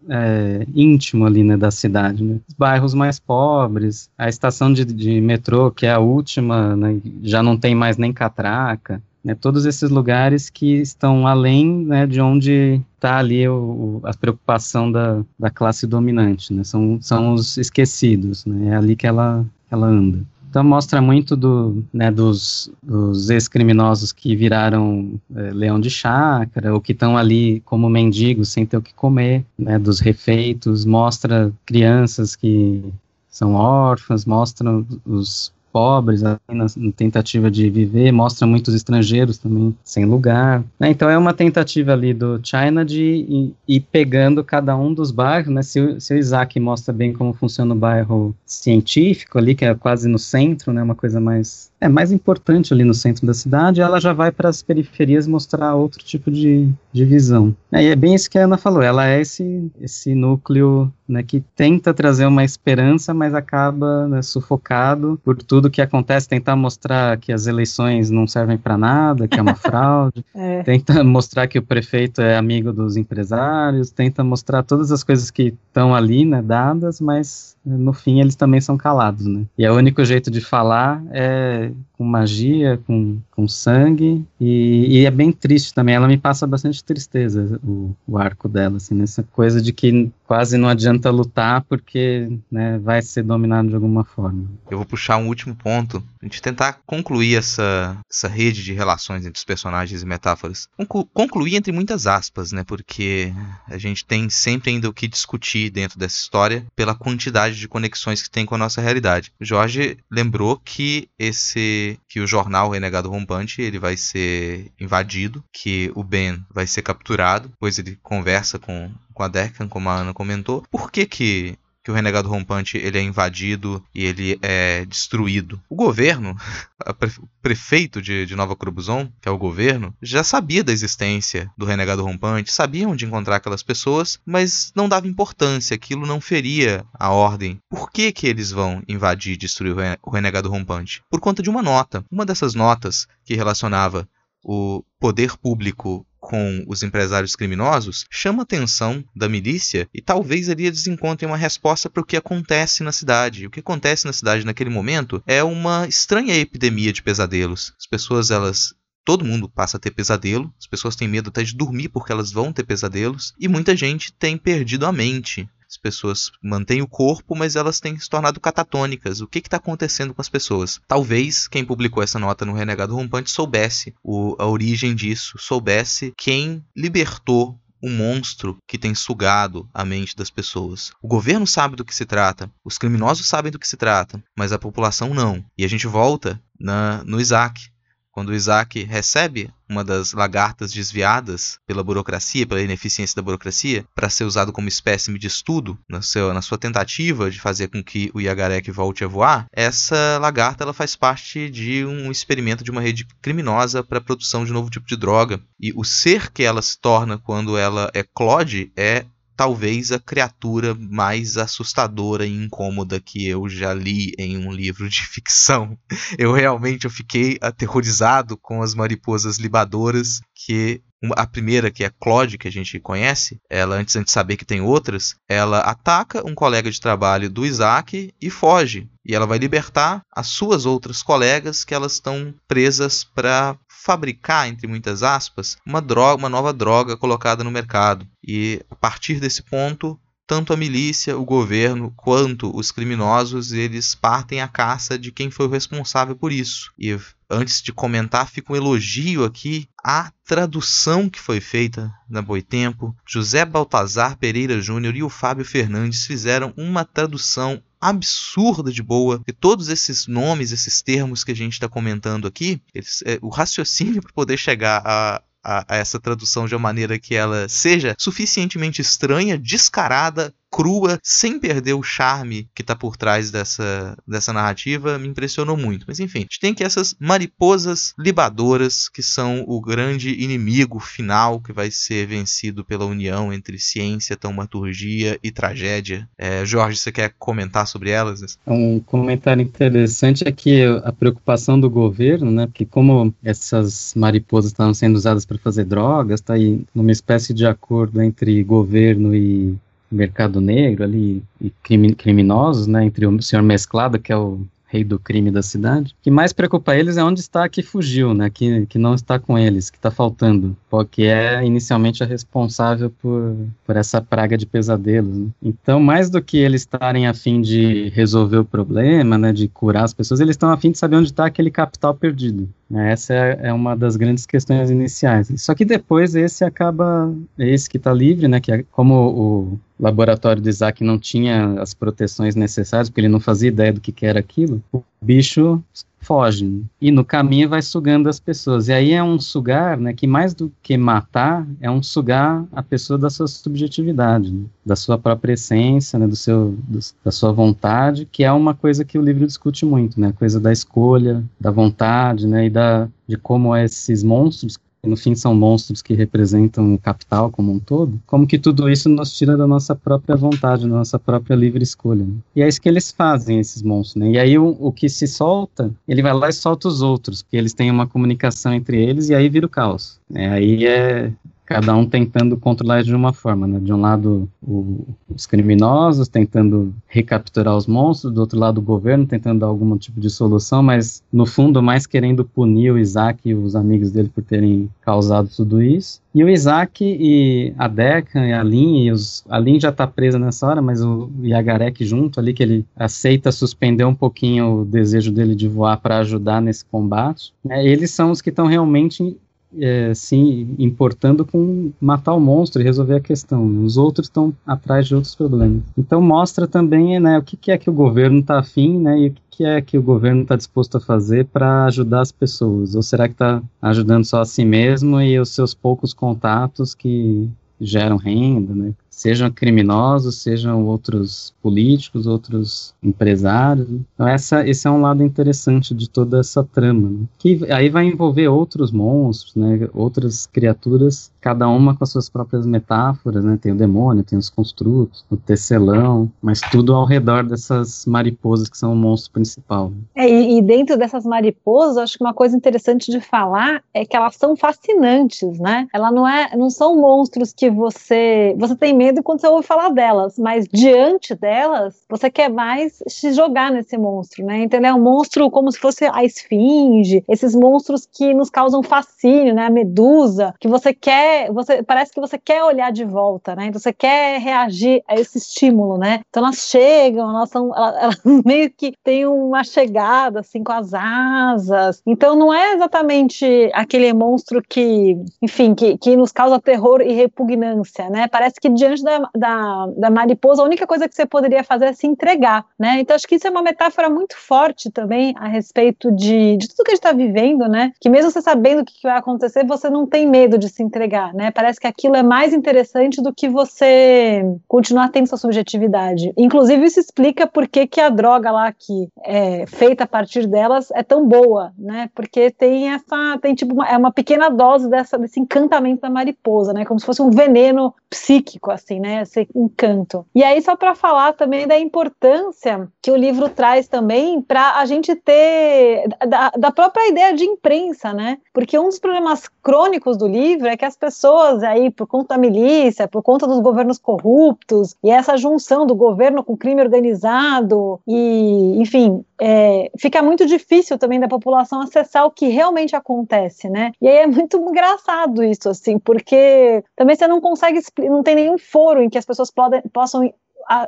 [0.09, 2.39] é, íntimo ali, né, da cidade, né?
[2.47, 7.41] Os bairros mais pobres, a estação de, de metrô, que é a última, né, já
[7.41, 12.81] não tem mais nem catraca, né, todos esses lugares que estão além né, de onde
[12.95, 18.45] está ali o, o, a preocupação da, da classe dominante, né, são, são os esquecidos,
[18.45, 20.23] né, é ali que ela, ela anda.
[20.49, 26.81] Então mostra muito do, né, dos, dos ex-criminosos que viraram é, leão de chácara, ou
[26.81, 32.35] que estão ali como mendigos sem ter o que comer, né, dos refeitos, mostra crianças
[32.35, 32.83] que
[33.29, 34.67] são órfãs, mostra
[35.05, 36.65] os pobres na, na,
[36.95, 40.63] tentativa de viver, mostra muitos estrangeiros também sem lugar.
[40.79, 40.89] Né?
[40.89, 45.53] Então é uma tentativa ali do China de ir, ir pegando cada um dos bairros,
[45.53, 45.61] né?
[45.61, 50.07] Se, se, o Isaac mostra bem como funciona o bairro científico ali, que é quase
[50.07, 50.81] no centro, né?
[50.81, 54.49] Uma coisa mais é mais importante ali no centro da cidade, ela já vai para
[54.49, 57.55] as periferias mostrar outro tipo de, de visão.
[57.71, 61.23] É, e é bem isso que a Ana falou, ela é esse, esse núcleo né,
[61.23, 67.17] que tenta trazer uma esperança, mas acaba né, sufocado por tudo que acontece, tentar mostrar
[67.17, 70.63] que as eleições não servem para nada, que é uma fraude, é.
[70.63, 75.53] tenta mostrar que o prefeito é amigo dos empresários, tenta mostrar todas as coisas que
[75.67, 79.43] estão ali, né, dadas, mas no fim eles também são calados, né?
[79.57, 85.05] E é o único jeito de falar é com magia, com, com sangue, e, e,
[85.05, 85.95] é bem triste também.
[85.95, 90.57] Ela me passa bastante tristeza, o, o arco dela, assim, nessa coisa de que quase
[90.57, 94.45] não adianta lutar porque né, vai ser dominado de alguma forma.
[94.71, 99.25] Eu vou puxar um último ponto, a gente tentar concluir essa, essa rede de relações
[99.25, 100.69] entre os personagens e metáforas.
[100.77, 102.63] Conclu concluir entre muitas aspas, né?
[102.63, 103.33] Porque
[103.67, 108.21] a gente tem sempre ainda o que discutir dentro dessa história pela quantidade de conexões
[108.21, 109.31] que tem com a nossa realidade.
[109.39, 116.03] Jorge lembrou que esse que o jornal Renegado Rompante ele vai ser invadido, que o
[116.03, 120.63] Ben vai ser capturado, pois ele conversa com com a Decan, como a Ana comentou.
[120.71, 121.57] Por que que
[121.89, 125.59] que o renegado rompante ele é invadido e ele é destruído.
[125.67, 126.37] O governo,
[127.19, 131.65] o prefeito de, de Nova Crubuzon, que é o governo, já sabia da existência do
[131.65, 137.09] renegado rompante, sabia onde encontrar aquelas pessoas, mas não dava importância, aquilo não feria a
[137.09, 137.59] ordem.
[137.67, 141.01] Por que, que eles vão invadir e destruir o renegado rompante?
[141.09, 142.05] Por conta de uma nota.
[142.11, 144.07] Uma dessas notas que relacionava
[144.43, 150.65] o poder público com os empresários criminosos chama a atenção da milícia e talvez ali
[150.65, 153.45] eles encontrem uma resposta para o que acontece na cidade.
[153.47, 157.73] O que acontece na cidade naquele momento é uma estranha epidemia de pesadelos.
[157.79, 158.73] As pessoas elas
[159.05, 162.31] todo mundo passa a ter pesadelo, as pessoas têm medo até de dormir porque elas
[162.31, 165.49] vão ter pesadelos, e muita gente tem perdido a mente.
[165.69, 169.21] As pessoas mantêm o corpo, mas elas têm se tornado catatônicas.
[169.21, 170.81] O que está acontecendo com as pessoas?
[170.87, 176.65] Talvez quem publicou essa nota no Renegado Rompante soubesse o, a origem disso, soubesse quem
[176.75, 180.91] libertou o monstro que tem sugado a mente das pessoas.
[181.01, 184.51] O governo sabe do que se trata, os criminosos sabem do que se trata, mas
[184.51, 185.43] a população não.
[185.57, 187.71] E a gente volta na, no Isaac.
[188.19, 194.25] Quando Isaac recebe uma das lagartas desviadas pela burocracia, pela ineficiência da burocracia, para ser
[194.25, 196.01] usado como espécime de estudo na,
[196.33, 200.73] na sua tentativa de fazer com que o Yagarek volte a voar, essa lagarta ela
[200.73, 204.69] faz parte de um experimento de uma rede criminosa para a produção de um novo
[204.69, 205.39] tipo de droga.
[205.57, 209.05] E o ser que ela se torna quando ela é Claude é
[209.39, 215.01] talvez a criatura mais assustadora e incômoda que eu já li em um livro de
[215.07, 215.77] ficção.
[216.17, 220.81] Eu realmente eu fiquei aterrorizado com as mariposas libadoras que
[221.15, 224.43] a primeira, que é a Claude, que a gente conhece, ela, antes de saber que
[224.43, 228.89] tem outras, ela ataca um colega de trabalho do Isaac e foge.
[229.05, 233.57] E ela vai libertar as suas outras colegas que elas estão presas para
[233.89, 238.05] fabricar, entre muitas aspas, uma droga, uma nova droga colocada no mercado.
[238.23, 244.41] E a partir desse ponto, tanto a milícia, o governo, quanto os criminosos, eles partem
[244.41, 246.71] à caça de quem foi o responsável por isso.
[246.77, 246.95] E
[247.27, 252.95] antes de comentar, fica um elogio aqui à tradução que foi feita na Boitempo.
[253.07, 259.31] José Baltazar Pereira Júnior e o Fábio Fernandes fizeram uma tradução absurda de boa, que
[259.31, 264.01] todos esses nomes, esses termos que a gente está comentando aqui, eles, é, o raciocínio
[264.03, 268.81] para poder chegar a, a, a, essa tradução de uma maneira que ela seja suficientemente
[268.81, 275.07] estranha, descarada, crua, sem perder o charme que está por trás dessa, dessa narrativa, me
[275.07, 275.85] impressionou muito.
[275.87, 281.39] Mas enfim, a gente tem que essas mariposas libadoras, que são o grande inimigo final
[281.39, 286.07] que vai ser vencido pela união entre ciência, taumaturgia e tragédia.
[286.17, 288.37] É, Jorge, você quer comentar sobre elas?
[288.45, 294.73] Um comentário interessante é que a preocupação do governo, né, porque como essas mariposas estavam
[294.73, 299.57] sendo usadas para fazer drogas, está aí numa espécie de acordo entre governo e
[299.91, 301.49] mercado negro ali e
[301.95, 305.95] criminosos, né, entre o senhor Mesclado, que é o rei do crime da cidade.
[305.99, 308.29] O que mais preocupa eles é onde está que fugiu, né?
[308.29, 310.55] Que, que não está com eles, que está faltando.
[310.91, 313.35] Que é inicialmente a responsável por,
[313.65, 315.17] por essa praga de pesadelos.
[315.17, 315.27] Né?
[315.41, 319.33] Então, mais do que eles estarem a fim de resolver o problema, né?
[319.33, 322.47] De curar as pessoas, eles estão a fim de saber onde está aquele capital perdido.
[322.69, 322.91] Né?
[322.91, 325.31] Essa é, é, uma das grandes questões iniciais.
[325.37, 328.39] Só que depois esse acaba, esse que está livre, né?
[328.39, 333.19] Que é como o laboratório do Isaac não tinha as proteções necessárias, porque ele não
[333.19, 335.63] fazia ideia do que, que era aquilo, o bicho
[336.01, 336.63] foge.
[336.81, 338.67] E no caminho vai sugando as pessoas.
[338.67, 342.63] E aí é um sugar, né, que mais do que matar, é um sugar a
[342.63, 347.31] pessoa da sua subjetividade, né, da sua própria essência, né, do seu, do, da sua
[347.31, 351.23] vontade, que é uma coisa que o livro discute muito, né, a coisa da escolha,
[351.39, 356.73] da vontade, né, e da, de como esses monstros no fim são monstros que representam
[356.73, 360.63] o capital como um todo, como que tudo isso nos tira da nossa própria vontade,
[360.63, 362.05] da nossa própria livre escolha.
[362.05, 362.13] Né?
[362.35, 363.95] E é isso que eles fazem, esses monstros.
[363.95, 364.11] Né?
[364.11, 367.37] E aí o, o, que se solta, ele vai lá e solta os outros, porque
[367.37, 369.99] eles têm uma comunicação entre eles e aí vira o caos.
[370.09, 370.29] Né?
[370.29, 371.11] Aí é,
[371.49, 373.59] cada um tentando controlar de uma forma, né?
[373.59, 379.07] De um lado o, os criminosos tentando recapturar os monstros, do outro lado o governo
[379.07, 383.33] tentando dar algum tipo de solução, mas no fundo mais querendo punir o Isaac e
[383.33, 385.99] os amigos dele por terem causado tudo isso.
[386.13, 389.87] E o Isaac e a Deccan e a Lin, e os, a Lin já está
[389.87, 394.65] presa nessa hora, mas o Yagarek junto ali, que ele aceita suspender um pouquinho o
[394.65, 399.17] desejo dele de voar para ajudar nesse combate, né, eles são os que estão realmente
[399.57, 400.15] é, se
[400.59, 403.63] importando com matar o monstro e resolver a questão.
[403.63, 405.63] Os outros estão atrás de outros problemas.
[405.77, 409.07] Então mostra também né, o que, que é que o governo está afim né, e
[409.07, 412.75] o que, que é que o governo está disposto a fazer para ajudar as pessoas.
[412.75, 417.29] Ou será que está ajudando só a si mesmo e os seus poucos contatos que
[417.59, 418.73] geram renda, né?
[418.99, 423.69] Sejam criminosos, sejam outros políticos, outros empresários.
[423.93, 427.05] Então essa, esse é um lado interessante de toda essa trama, né?
[427.17, 429.69] que aí vai envolver outros monstros, né?
[429.73, 433.39] outras criaturas, cada uma com as suas próprias metáforas, né?
[433.41, 438.57] tem o demônio, tem os construtos, o tecelão, mas tudo ao redor dessas mariposas que
[438.57, 439.69] são o monstro principal.
[439.69, 439.77] Né?
[439.95, 443.95] É, e, e dentro dessas mariposas, acho que uma coisa interessante de falar é que
[443.95, 445.67] elas são fascinantes, né?
[445.73, 449.45] Ela não é, não são monstros que você você tem medo medo quando você ouve
[449.45, 454.43] falar delas, mas diante delas, você quer mais se jogar nesse monstro, né?
[454.43, 454.71] Entendeu?
[454.71, 459.45] É um monstro como se fosse a esfinge, esses monstros que nos causam fascínio, né?
[459.45, 463.47] A medusa, que você quer, você parece que você quer olhar de volta, né?
[463.47, 466.01] Então você quer reagir a esse estímulo, né?
[466.09, 467.75] Então elas chegam, elas são, elas,
[468.05, 471.81] elas meio que têm uma chegada assim com as asas.
[471.85, 477.89] Então não é exatamente aquele monstro que, enfim, que, que nos causa terror e repugnância,
[477.89, 478.07] né?
[478.07, 481.73] Parece que diante da, da, da, mariposa, a única coisa que você poderia fazer é
[481.73, 482.79] se entregar, né?
[482.79, 486.63] Então acho que isso é uma metáfora muito forte também a respeito de, de tudo
[486.63, 487.71] que a gente está vivendo, né?
[487.79, 491.13] Que mesmo você sabendo o que vai acontecer, você não tem medo de se entregar,
[491.13, 491.31] né?
[491.31, 496.13] Parece que aquilo é mais interessante do que você continuar tendo sua subjetividade.
[496.17, 500.71] Inclusive isso explica por que, que a droga lá que é feita a partir delas
[500.71, 501.89] é tão boa, né?
[501.93, 506.53] Porque tem essa, tem tipo uma, é uma pequena dose dessa, desse encantamento da mariposa,
[506.53, 506.65] né?
[506.65, 509.01] Como se fosse um veneno psíquico, assim né?
[509.01, 510.05] Esse encanto.
[510.13, 514.65] E aí, só para falar também da importância que o livro traz também para a
[514.65, 518.17] gente ter da, da, própria ideia de imprensa, né?
[518.33, 522.17] Porque um dos problemas crônicos do livro é que as pessoas aí, por conta da
[522.17, 528.59] milícia, por conta dos governos corruptos, e essa junção do governo com crime organizado, e,
[528.59, 533.71] enfim, é, fica muito difícil também da população acessar o que realmente acontece, né?
[533.81, 538.37] E aí é muito engraçado isso, assim, porque também você não consegue, não tem nenhum
[538.51, 540.11] foro em que as pessoas podem, possam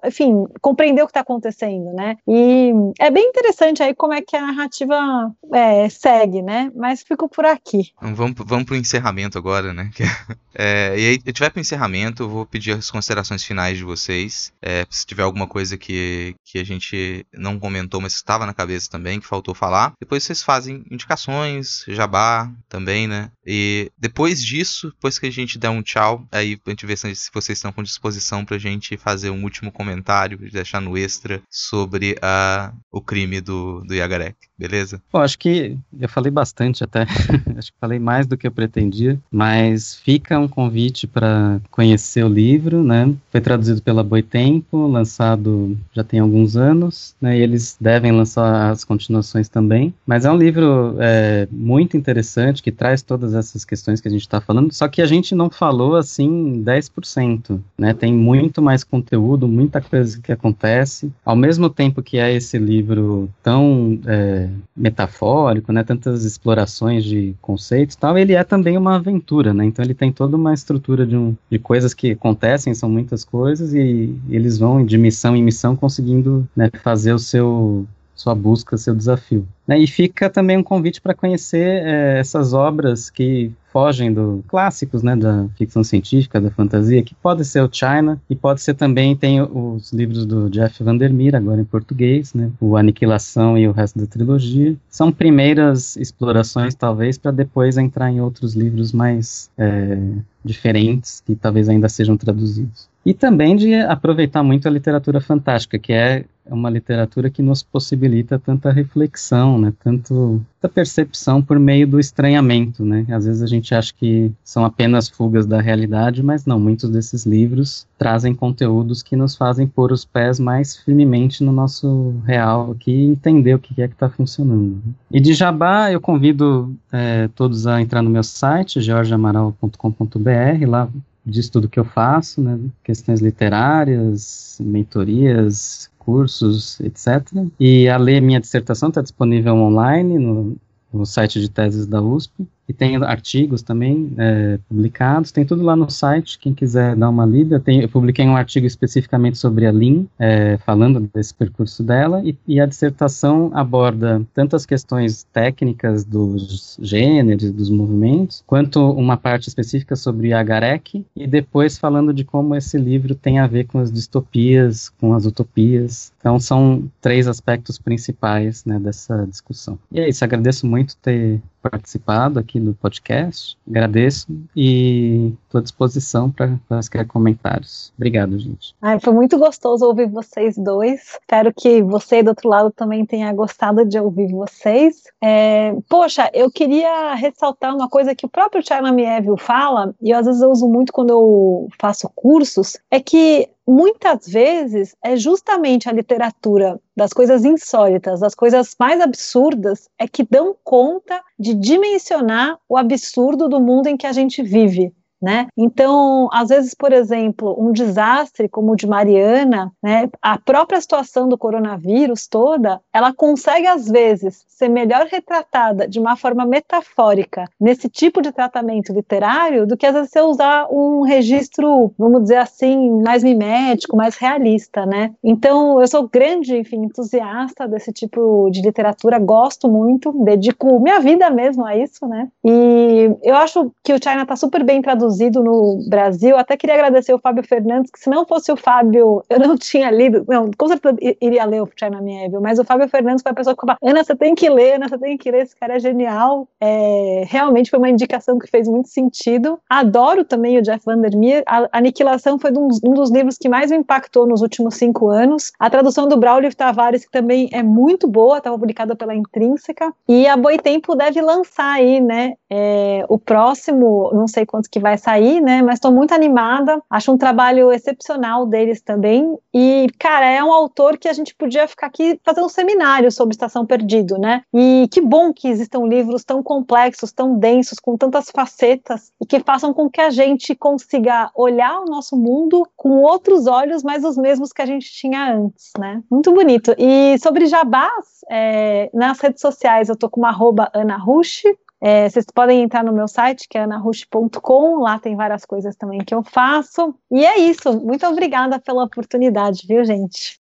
[0.06, 2.18] enfim, compreender o que está acontecendo, né?
[2.28, 6.72] E é bem interessante aí como é que a narrativa é, segue, né?
[6.76, 7.92] Mas fico por aqui.
[8.02, 9.90] Vamos, vamos para o encerramento agora, né?
[10.54, 13.86] É, e aí, gente vai para o encerramento, eu vou pedir as considerações finais de
[13.86, 14.52] vocês.
[14.62, 18.90] É, se tiver alguma coisa que, que a gente não comentou, mas estava na cabeça
[18.90, 19.94] também, que faltou falar.
[20.00, 23.32] Depois vocês fazem indicações, jabá também, né?
[23.46, 27.32] E depois disso, depois que a gente der um tchau, aí a gente vê se
[27.34, 32.18] vocês estão com disposição para a gente fazer um último comentário, deixar no extra sobre
[32.22, 35.02] a, o crime do, do Yagarek, beleza?
[35.12, 37.02] Bom, acho que eu falei bastante até,
[37.58, 42.30] acho que falei mais do que eu pretendia, mas fica um convite para conhecer o
[42.30, 43.14] livro, né?
[43.32, 47.38] Foi traduzido pela Boitempo, lançado já tem alguns anos, né?
[47.38, 49.94] E eles devem lançar as continuações também.
[50.06, 54.22] Mas é um livro é, muito interessante que traz todas essas questões que a gente
[54.22, 57.94] está falando, só que a gente não falou assim 10%, né?
[57.94, 61.12] Tem muito mais conteúdo, muita coisa que acontece.
[61.24, 65.84] Ao mesmo tempo que é esse livro tão é, metafórico, né?
[65.84, 69.66] Tantas explorações de conceitos, tal, ele é também uma aventura, né?
[69.66, 73.74] Então ele tem toda uma estrutura de, um, de coisas que acontecem, são muitas coisas,
[73.74, 77.86] e, eles vão de missão em missão conseguindo né, fazer o seu
[78.16, 79.48] sua busca, seu desafio.
[79.68, 85.02] Né, e fica também um convite para conhecer é, essas obras que fogem do clássicos,
[85.02, 89.16] né, da ficção científica, da fantasia, que pode ser o China e pode ser também
[89.16, 93.98] tem os livros do Jeff Vandermeer agora em português, né, o Aniquilação e o resto
[93.98, 94.76] da trilogia.
[94.90, 99.98] São primeiras explorações talvez para depois entrar em outros livros mais é,
[100.44, 102.91] diferentes que talvez ainda sejam traduzidos.
[103.06, 108.38] E também de aproveitar muito a literatura fantástica, que é uma literatura que nos possibilita
[108.38, 113.04] tanta reflexão, né, tanto tanta percepção por meio do estranhamento, né?
[113.10, 117.26] Às vezes a gente acha que são apenas fugas da realidade, mas não, muitos desses
[117.26, 122.92] livros trazem conteúdos que nos fazem pôr os pés mais firmemente no nosso real aqui
[122.92, 124.80] e entender o que é que está funcionando.
[125.10, 130.88] E de Jabá, eu convido é, todos a entrar no meu site, georgiamaral.com.br, lá
[131.26, 132.60] diz tudo que eu faço, né?
[132.84, 137.26] Questões literárias, mentorias, cursos, etc.
[137.60, 140.56] E a ler minha dissertação está disponível online no,
[140.92, 145.76] no site de teses da USP e tem artigos também é, publicados, tem tudo lá
[145.76, 147.60] no site, quem quiser dar uma lida.
[147.60, 152.36] Tem, eu publiquei um artigo especificamente sobre a Lin, é, falando desse percurso dela, e,
[152.48, 159.50] e, a dissertação aborda tanto as questões técnicas dos gêneros, dos movimentos, quanto uma parte
[159.50, 163.92] específica sobre Agarek, e depois falando de como esse livro tem a ver com as
[163.92, 166.14] distopias, com as utopias.
[166.20, 169.78] Então são três aspectos principais né, dessa discussão.
[169.92, 173.58] E é isso, agradeço muito ter participado aqui do podcast.
[173.70, 177.94] Agradeço e estou à disposição para quaisquer comentários.
[177.96, 178.76] Obrigado, gente.
[178.82, 181.18] Ai, foi muito gostoso ouvir vocês dois.
[181.20, 185.04] Espero que você do outro lado também tenha gostado de ouvir vocês.
[185.22, 190.26] É, poxa, eu queria ressaltar uma coisa que o próprio Charlie Mieville fala, e às
[190.26, 195.92] vezes eu uso muito quando eu faço cursos, é que muitas vezes é justamente a
[195.92, 202.78] literatura das coisas insólitas, das coisas mais absurdas, é que dão conta de dimensionar o
[202.78, 204.94] absurdo do mundo em que a gente vive.
[205.22, 205.48] Né?
[205.56, 211.30] Então, às vezes, por exemplo, um desastre como o de Mariana, né, a própria situação
[211.30, 217.88] do coronavírus toda, ela consegue às vezes ser melhor retratada de uma forma metafórica nesse
[217.88, 223.04] tipo de tratamento literário do que às vezes você usar um registro, vamos dizer assim,
[223.04, 225.14] mais mimético, mais realista, né?
[225.24, 231.30] Então, eu sou grande, enfim, entusiasta desse tipo de literatura, gosto muito, dedico minha vida
[231.30, 232.28] mesmo a isso, né?
[232.44, 236.38] E eu acho que o China está super bem traduzido traduzido no Brasil.
[236.38, 239.92] Até queria agradecer o Fábio Fernandes, que se não fosse o Fábio, eu não tinha
[239.92, 243.36] lido, não, com certeza iria ler o China Mieville, mas o Fábio Fernandes foi a
[243.36, 245.76] pessoa que falou, Ana, você tem que ler, Ana, você tem que ler, esse cara
[245.76, 246.48] é genial.
[246.60, 249.60] É, realmente foi uma indicação que fez muito sentido.
[249.70, 251.44] Adoro também o Jeff Vandermeer.
[251.46, 255.52] A Aniquilação foi um, um dos livros que mais me impactou nos últimos cinco anos.
[255.60, 259.94] A tradução do Braulio Tavares, que também é muito boa, estava publicada pela Intrínseca.
[260.08, 264.98] E a Boitempo deve lançar aí, né, é, o próximo, não sei quanto que vai
[264.98, 265.62] sair, né?
[265.62, 266.84] Mas estou muito animada.
[266.90, 269.38] Acho um trabalho excepcional deles também.
[269.54, 273.34] E, cara, é um autor que a gente podia ficar aqui fazendo um seminário sobre
[273.34, 274.42] Estação Perdido, né?
[274.54, 279.40] E que bom que existam livros tão complexos, tão densos, com tantas facetas e que
[279.40, 284.18] façam com que a gente consiga olhar o nosso mundo com outros olhos, mas os
[284.18, 286.04] mesmos que a gente tinha antes, né?
[286.12, 286.76] Muito bonito.
[286.78, 291.44] E sobre jabás, é, nas redes sociais eu tô com uma arroba Ana Rush,
[291.84, 296.00] É, vocês podem entrar no meu site, que é anarush.com, lá tem várias coisas também
[296.06, 296.94] que eu faço.
[297.12, 297.74] E é isso.
[297.82, 300.40] Muito obrigada pela oportunidade, viu, gente?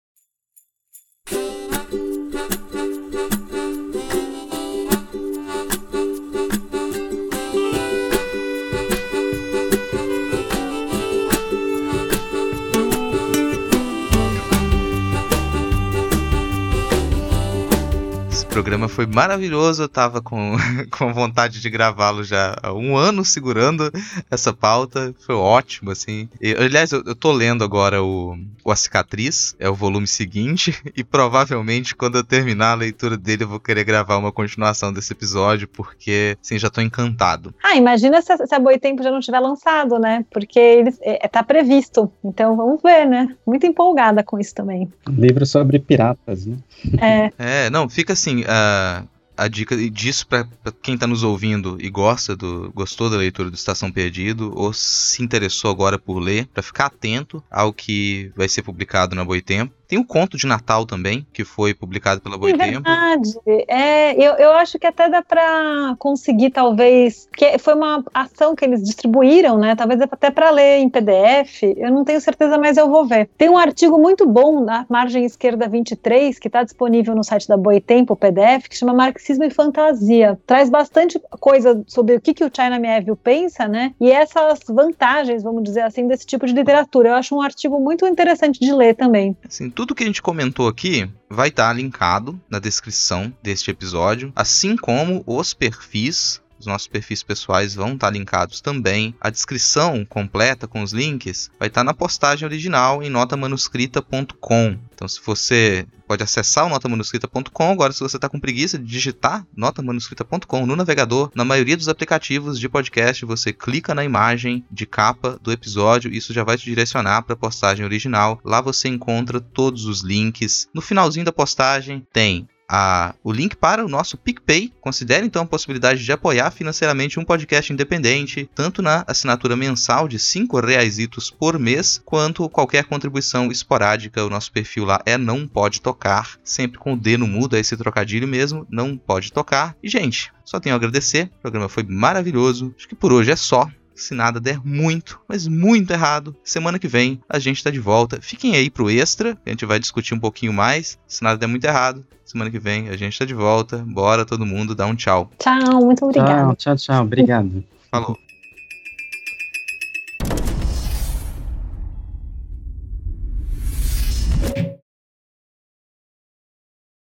[18.51, 19.83] Programa foi maravilhoso.
[19.83, 20.57] Eu tava com,
[20.91, 23.89] com vontade de gravá-lo já há um ano segurando
[24.29, 25.15] essa pauta.
[25.25, 26.27] Foi ótimo, assim.
[26.39, 30.77] E, aliás, eu, eu tô lendo agora o, o A Cicatriz, é o volume seguinte,
[30.95, 35.13] e provavelmente quando eu terminar a leitura dele eu vou querer gravar uma continuação desse
[35.13, 37.53] episódio, porque, assim, já tô encantado.
[37.63, 40.25] Ah, imagina se, se a Boitempo já não tiver lançado, né?
[40.29, 42.11] Porque ele é, tá previsto.
[42.23, 43.33] Então vamos ver, né?
[43.47, 44.91] Muito empolgada com isso também.
[45.07, 46.57] livro sobre piratas, né?
[46.99, 47.31] É.
[47.37, 49.03] É, não, fica assim, a,
[49.37, 50.47] a dica disso para
[50.81, 55.23] quem está nos ouvindo e gosta do gostou da leitura do Estação Perdido ou se
[55.23, 59.73] interessou agora por ler, para ficar atento ao que vai ser publicado na Boitempo.
[59.91, 62.63] Tem o conto de Natal também, que foi publicado pela Boitempo.
[62.63, 63.37] É verdade.
[63.67, 68.63] É, eu, eu acho que até dá para conseguir, talvez, que foi uma ação que
[68.63, 69.75] eles distribuíram, né?
[69.75, 71.63] Talvez até para ler em PDF.
[71.75, 73.29] Eu não tenho certeza, mas eu vou ver.
[73.37, 77.57] Tem um artigo muito bom na margem esquerda 23, que está disponível no site da
[77.57, 80.39] Boitempo, o PDF, que chama Marxismo e Fantasia.
[80.47, 83.93] Traz bastante coisa sobre o que, que o China Mieville pensa, né?
[83.99, 87.09] E essas vantagens, vamos dizer assim, desse tipo de literatura.
[87.09, 89.35] Eu acho um artigo muito interessante de ler também.
[89.45, 94.31] Assim, tudo que a gente comentou aqui vai estar tá linkado na descrição deste episódio,
[94.35, 99.15] assim como os perfis os nossos perfis pessoais vão estar tá linkados também.
[99.19, 104.77] A descrição completa com os links vai estar tá na postagem original em notamanuscrita.com.
[104.93, 109.45] Então, se você pode acessar o notamanuscrita.com, agora se você está com preguiça de digitar
[109.55, 115.39] notamanuscrita.com no navegador, na maioria dos aplicativos de podcast, você clica na imagem de capa
[115.41, 118.39] do episódio, isso já vai te direcionar para a postagem original.
[118.43, 120.69] Lá você encontra todos os links.
[120.73, 124.71] No finalzinho da postagem tem a, o link para o nosso PicPay.
[124.79, 130.15] Considere então a possibilidade de apoiar financeiramente um podcast independente, tanto na assinatura mensal de
[130.15, 130.97] R$ reais
[131.37, 134.23] por mês, quanto qualquer contribuição esporádica.
[134.23, 137.59] O nosso perfil lá é Não Pode Tocar, sempre com o D no mudo, é
[137.59, 139.75] esse trocadilho mesmo, Não Pode Tocar.
[139.83, 142.73] E, gente, só tenho a agradecer, o programa foi maravilhoso.
[142.77, 146.87] Acho que por hoje é só se nada der muito, mas muito errado, semana que
[146.87, 148.19] vem a gente está de volta.
[148.21, 150.97] Fiquem aí pro extra, a gente vai discutir um pouquinho mais.
[151.07, 153.83] Se nada der muito errado, semana que vem a gente está de volta.
[153.87, 155.29] Bora todo mundo dar um tchau.
[155.37, 156.55] Tchau, muito obrigado.
[156.55, 157.03] Tchau, tchau, tchau.
[157.03, 157.63] Obrigado.
[157.89, 158.30] Falou.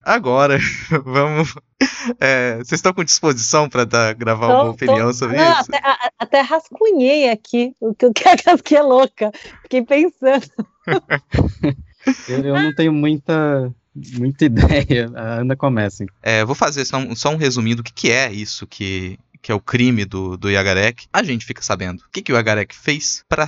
[0.08, 0.58] Agora,
[1.04, 1.54] vamos.
[2.18, 3.84] É, vocês estão com disposição para
[4.14, 5.70] gravar tô, uma opinião tô, sobre não, isso?
[5.70, 8.14] Até, a, até rascunhei aqui o que, o
[8.64, 9.34] que é louca.
[9.64, 10.50] Fiquei pensando.
[12.30, 13.70] eu, eu não tenho muita
[14.18, 15.12] muita ideia.
[15.14, 16.06] A Ana começa.
[16.24, 19.52] É, vou fazer só um, só um resuminho do que, que é isso que, que
[19.52, 22.76] é o crime do, do Yagarek, a gente fica sabendo o que, que o Yagarek
[22.76, 23.48] fez para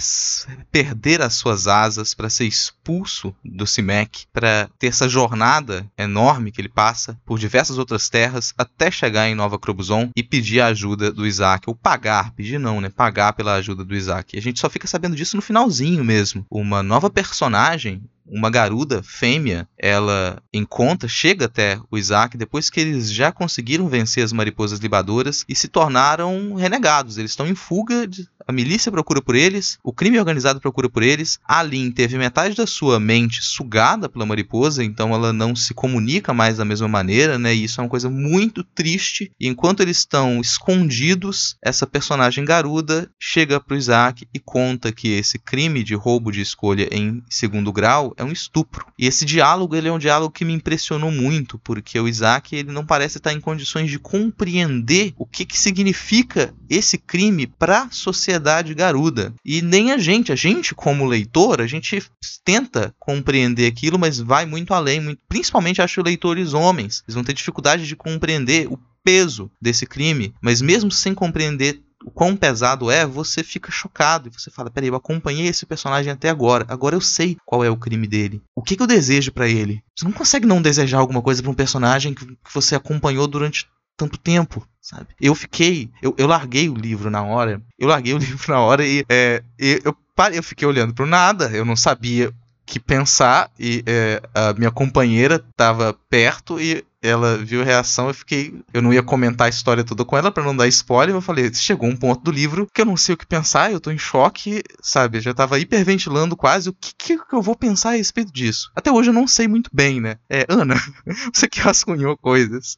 [0.72, 6.62] perder as suas asas, para ser expulso do Simek, para ter essa jornada enorme que
[6.62, 11.12] ele passa por diversas outras terras até chegar em Nova Crobuzon e pedir a ajuda
[11.12, 12.90] do Isaac, ou pagar, pedir não, né?
[12.90, 14.38] Pagar pela ajuda do Isaac.
[14.38, 16.46] A gente só fica sabendo disso no finalzinho mesmo.
[16.50, 23.12] Uma nova personagem uma garuda fêmea, ela encontra, chega até o Isaac depois que eles
[23.12, 27.18] já conseguiram vencer as mariposas libadoras e se tornaram renegados.
[27.18, 28.08] Eles estão em fuga
[28.50, 31.38] a milícia procura por eles, o crime organizado procura por eles.
[31.48, 36.34] A Lin teve metade da sua mente sugada pela mariposa, então ela não se comunica
[36.34, 37.54] mais da mesma maneira, né?
[37.54, 39.32] E isso é uma coisa muito triste.
[39.40, 45.38] E enquanto eles estão escondidos, essa personagem garuda chega pro Isaac e conta que esse
[45.38, 48.86] crime de roubo de escolha em segundo grau é um estupro.
[48.98, 52.72] E esse diálogo, ele é um diálogo que me impressionou muito, porque o Isaac, ele
[52.72, 57.92] não parece estar em condições de compreender o que, que significa esse crime para a
[57.92, 59.34] sociedade garuda.
[59.44, 62.04] E nem a gente, a gente como leitor, a gente
[62.44, 67.04] tenta compreender aquilo, mas vai muito além, muito, principalmente acho leitores homens.
[67.08, 72.12] Eles vão ter dificuldade de compreender o peso desse crime, mas mesmo sem compreender o
[72.12, 76.30] quão pesado é, você fica chocado e você fala: peraí, eu acompanhei esse personagem até
[76.30, 78.42] agora, agora eu sei qual é o crime dele.
[78.56, 79.84] O que, que eu desejo para ele?
[79.96, 83.68] Você não consegue não desejar alguma coisa para um personagem que, que você acompanhou durante
[83.98, 85.08] tanto tempo, sabe?
[85.20, 88.86] Eu fiquei, eu, eu larguei o livro na hora, eu larguei o livro na hora
[88.86, 89.96] e é, eu,
[90.34, 92.34] eu fiquei olhando para nada, eu não sabia
[92.66, 98.14] que pensar e é, a minha companheira estava perto e ela viu a reação, eu
[98.14, 98.62] fiquei.
[98.74, 101.16] Eu não ia comentar a história toda com ela para não dar spoiler.
[101.16, 103.80] Eu falei, chegou um ponto do livro que eu não sei o que pensar, eu
[103.80, 105.18] tô em choque, sabe?
[105.18, 108.72] Eu já tava hiperventilando quase o que, que eu vou pensar a respeito disso.
[108.76, 110.18] Até hoje eu não sei muito bem, né?
[110.30, 110.76] É, Ana,
[111.34, 112.78] você que rascunhou coisas.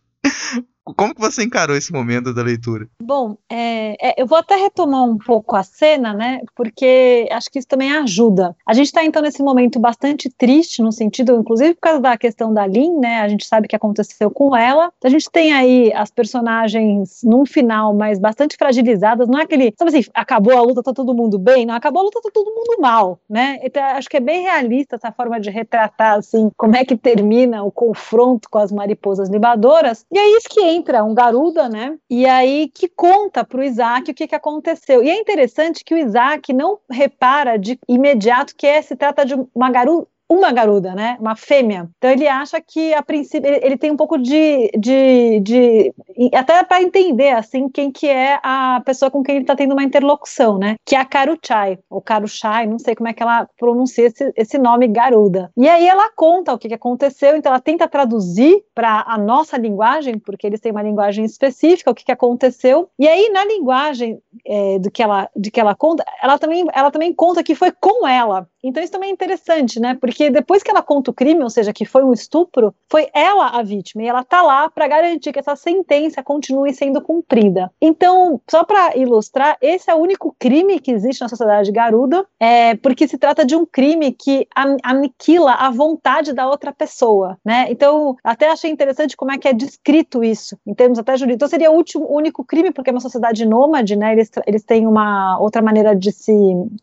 [0.84, 2.88] Como que você encarou esse momento da leitura?
[3.02, 6.42] Bom, é, é, eu vou até retomar um pouco a cena, né?
[6.56, 8.56] Porque acho que isso também ajuda.
[8.66, 12.54] A gente está então nesse momento bastante triste, no sentido, inclusive por causa da questão
[12.54, 13.22] da Lin, né?
[13.22, 14.92] A gente sabe o que aconteceu com ela.
[15.04, 19.28] A gente tem aí as personagens num final, mas bastante fragilizadas.
[19.28, 21.66] Não é aquele, sabe assim, acabou a luta, tá todo mundo bem?
[21.66, 23.60] Não, acabou a luta, tá todo mundo mal, né?
[23.62, 27.64] Então, acho que é bem realista essa forma de retratar, assim, como é que termina
[27.64, 30.06] o confronto com as mariposas libadoras.
[30.12, 31.98] E é isso que entra um garuda, né?
[32.10, 35.04] E aí que conta para o Isaac o que, que aconteceu.
[35.04, 39.36] E é interessante que o Isaac não repara de imediato que é, se trata de
[39.54, 41.18] uma garuda uma garuda, né?
[41.20, 41.90] Uma fêmea.
[41.98, 45.94] Então ele acha que a princípio ele, tem um pouco de, de, de
[46.34, 49.84] até para entender assim quem que é a pessoa com quem ele está tendo uma
[49.84, 50.78] interlocução, né?
[50.86, 54.58] Que é a Karuchai, ou Karuchai, não sei como é que ela pronuncia esse, esse
[54.58, 55.52] nome garuda.
[55.58, 59.58] E aí ela conta o que, que aconteceu, então ela tenta traduzir para a nossa
[59.58, 62.90] linguagem, porque eles têm uma linguagem específica, o que, que aconteceu.
[62.98, 66.90] E aí na linguagem é, do que ela, de que ela conta, ela também, ela
[66.90, 68.48] também conta que foi com ela.
[68.64, 69.98] Então isso também é interessante, né?
[70.00, 73.48] Porque depois que ela conta o crime, ou seja, que foi um estupro, foi ela
[73.48, 77.72] a vítima e ela tá lá para garantir que essa sentença continue sendo cumprida.
[77.82, 82.76] Então, só para ilustrar, esse é o único crime que existe na sociedade garuda, é,
[82.76, 84.48] porque se trata de um crime que
[84.84, 87.68] aniquila a vontade da outra pessoa, né?
[87.70, 91.36] Então, até achei interessante como é que é descrito isso em termos até jurídicos.
[91.36, 94.14] Então, seria o último, único crime porque é uma sociedade nômade, né?
[94.14, 96.34] Eles, eles têm uma outra maneira de se,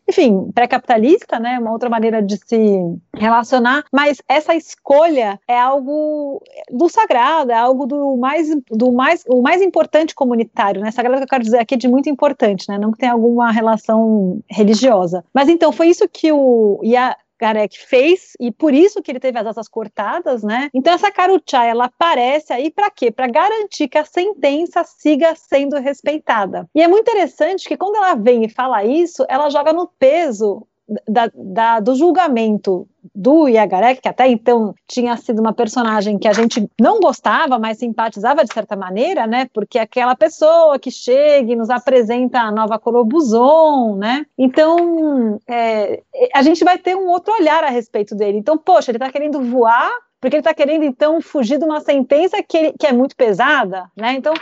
[0.07, 1.59] enfim, pré-capitalista, né?
[1.59, 2.79] Uma outra maneira de se
[3.15, 9.41] relacionar, mas essa escolha é algo do sagrado, é algo do mais, do mais, o
[9.41, 10.91] mais importante comunitário, né?
[10.91, 12.77] Sagrado que eu quero dizer aqui é de muito importante, né?
[12.77, 15.23] Não que tenha alguma relação religiosa.
[15.33, 19.39] Mas então, foi isso que o Ia Garek fez e por isso que ele teve
[19.39, 20.69] as asas cortadas, né?
[20.73, 23.09] Então essa Karuchá, ela aparece aí para quê?
[23.09, 26.67] Para garantir que a sentença siga sendo respeitada.
[26.75, 30.67] E é muito interessante que quando ela vem e fala isso, ela joga no peso
[31.07, 36.33] da, da, do julgamento do Yagarek, que até então tinha sido uma personagem que a
[36.33, 39.47] gente não gostava, mas simpatizava de certa maneira, né?
[39.53, 44.25] Porque é aquela pessoa que chega e nos apresenta a nova Corobuzon, né?
[44.37, 46.01] Então, é,
[46.33, 48.37] a gente vai ter um outro olhar a respeito dele.
[48.37, 52.43] Então, poxa, ele está querendo voar porque ele está querendo então fugir de uma sentença
[52.43, 54.13] que, ele, que é muito pesada, né?
[54.13, 54.33] Então,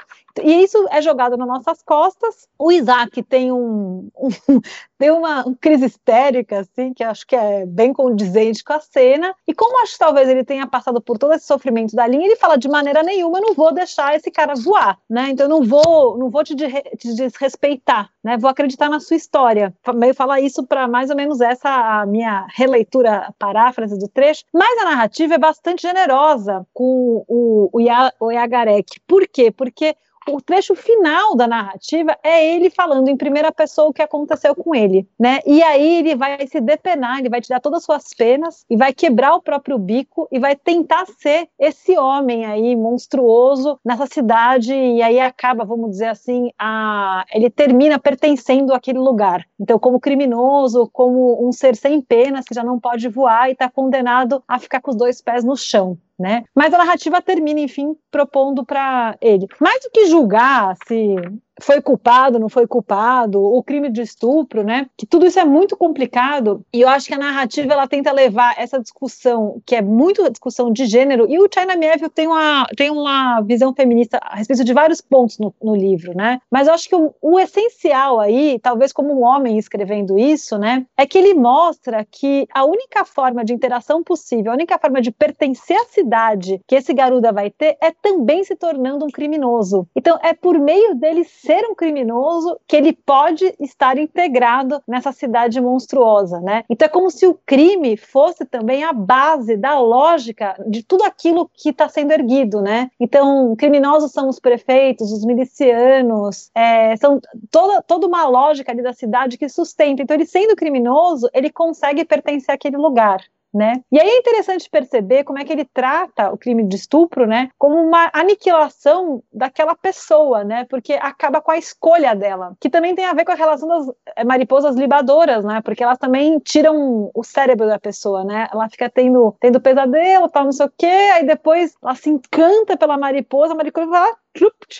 [0.44, 2.48] e isso é jogado nas nossas costas.
[2.58, 4.30] O Isaac tem um, um
[4.98, 9.36] tem uma, crise histérica, assim, que acho que é bem condizente com a cena.
[9.48, 12.36] E como acho que talvez ele tenha passado por todo esse sofrimento da linha, ele
[12.36, 15.30] fala de maneira nenhuma, eu não vou deixar esse cara voar, né?
[15.30, 18.38] Então eu não vou, não vou te, te desrespeitar, né?
[18.38, 19.74] Vou acreditar na sua história.
[19.94, 24.44] Meio falar isso para mais ou menos essa a minha releitura, paráfrase do trecho.
[24.54, 27.80] Mas a narrativa é bastante generosa com o, o,
[28.20, 29.00] o Yagarek.
[29.08, 29.52] Por quê?
[29.52, 29.96] Porque
[30.28, 34.76] o trecho final da narrativa é ele falando em primeira pessoa o que aconteceu com
[34.76, 35.40] ele, né?
[35.46, 38.94] E aí ele vai se depenar, ele vai tirar todas as suas penas e vai
[38.94, 45.02] quebrar o próprio bico e vai tentar ser esse homem aí monstruoso nessa cidade e
[45.02, 49.46] aí acaba, vamos dizer assim, a ele termina pertencendo àquele lugar.
[49.60, 53.70] Então, como criminoso, como um ser sem penas que já não pode voar e está
[53.70, 56.44] condenado a ficar com os dois pés no chão né?
[56.54, 59.48] Mas a narrativa termina, enfim, propondo para ele.
[59.60, 61.16] Mais do que julgar se
[61.62, 64.88] foi culpado, não foi culpado, o crime de estupro, né?
[64.98, 68.56] Que tudo isso é muito complicado e eu acho que a narrativa ela tenta levar
[68.58, 72.90] essa discussão, que é muito discussão de gênero, e o China Mieville tem uma, tem
[72.90, 76.40] uma visão feminista a respeito de vários pontos no, no livro, né?
[76.52, 80.86] Mas eu acho que o, o, essencial aí, talvez como um homem escrevendo isso, né,
[80.98, 85.12] é que ele mostra que a única forma de interação possível, a única forma de
[85.12, 89.88] pertencer à cidade que esse garuda vai ter é também se tornando um criminoso.
[89.96, 95.62] Então é por meio dele ser um criminoso que ele pode estar integrado nessa cidade
[95.62, 96.66] monstruosa, né?
[96.70, 101.50] Então é como se o crime fosse também a base da lógica de tudo aquilo
[101.54, 102.92] que está sendo erguido, né?
[103.00, 108.92] Então criminosos são os prefeitos, os milicianos, é, são toda, toda uma lógica ali da
[108.92, 110.04] cidade que sustenta.
[110.04, 113.22] Então ele sendo criminoso, ele consegue pertencer àquele lugar.
[113.54, 113.82] Né?
[113.92, 117.50] E aí é interessante perceber como é que ele trata o crime de estupro, né,
[117.58, 120.66] como uma aniquilação daquela pessoa, né?
[120.70, 123.96] Porque acaba com a escolha dela, que também tem a ver com a relação das
[124.16, 125.62] eh, mariposas libadoras, né?
[125.62, 128.48] Porque elas também tiram o cérebro da pessoa, né?
[128.52, 132.78] Ela fica tendo, tendo pesadelo, tal, não sei o quê, aí depois ela se encanta
[132.78, 134.08] pela mariposa, a mariposa lá,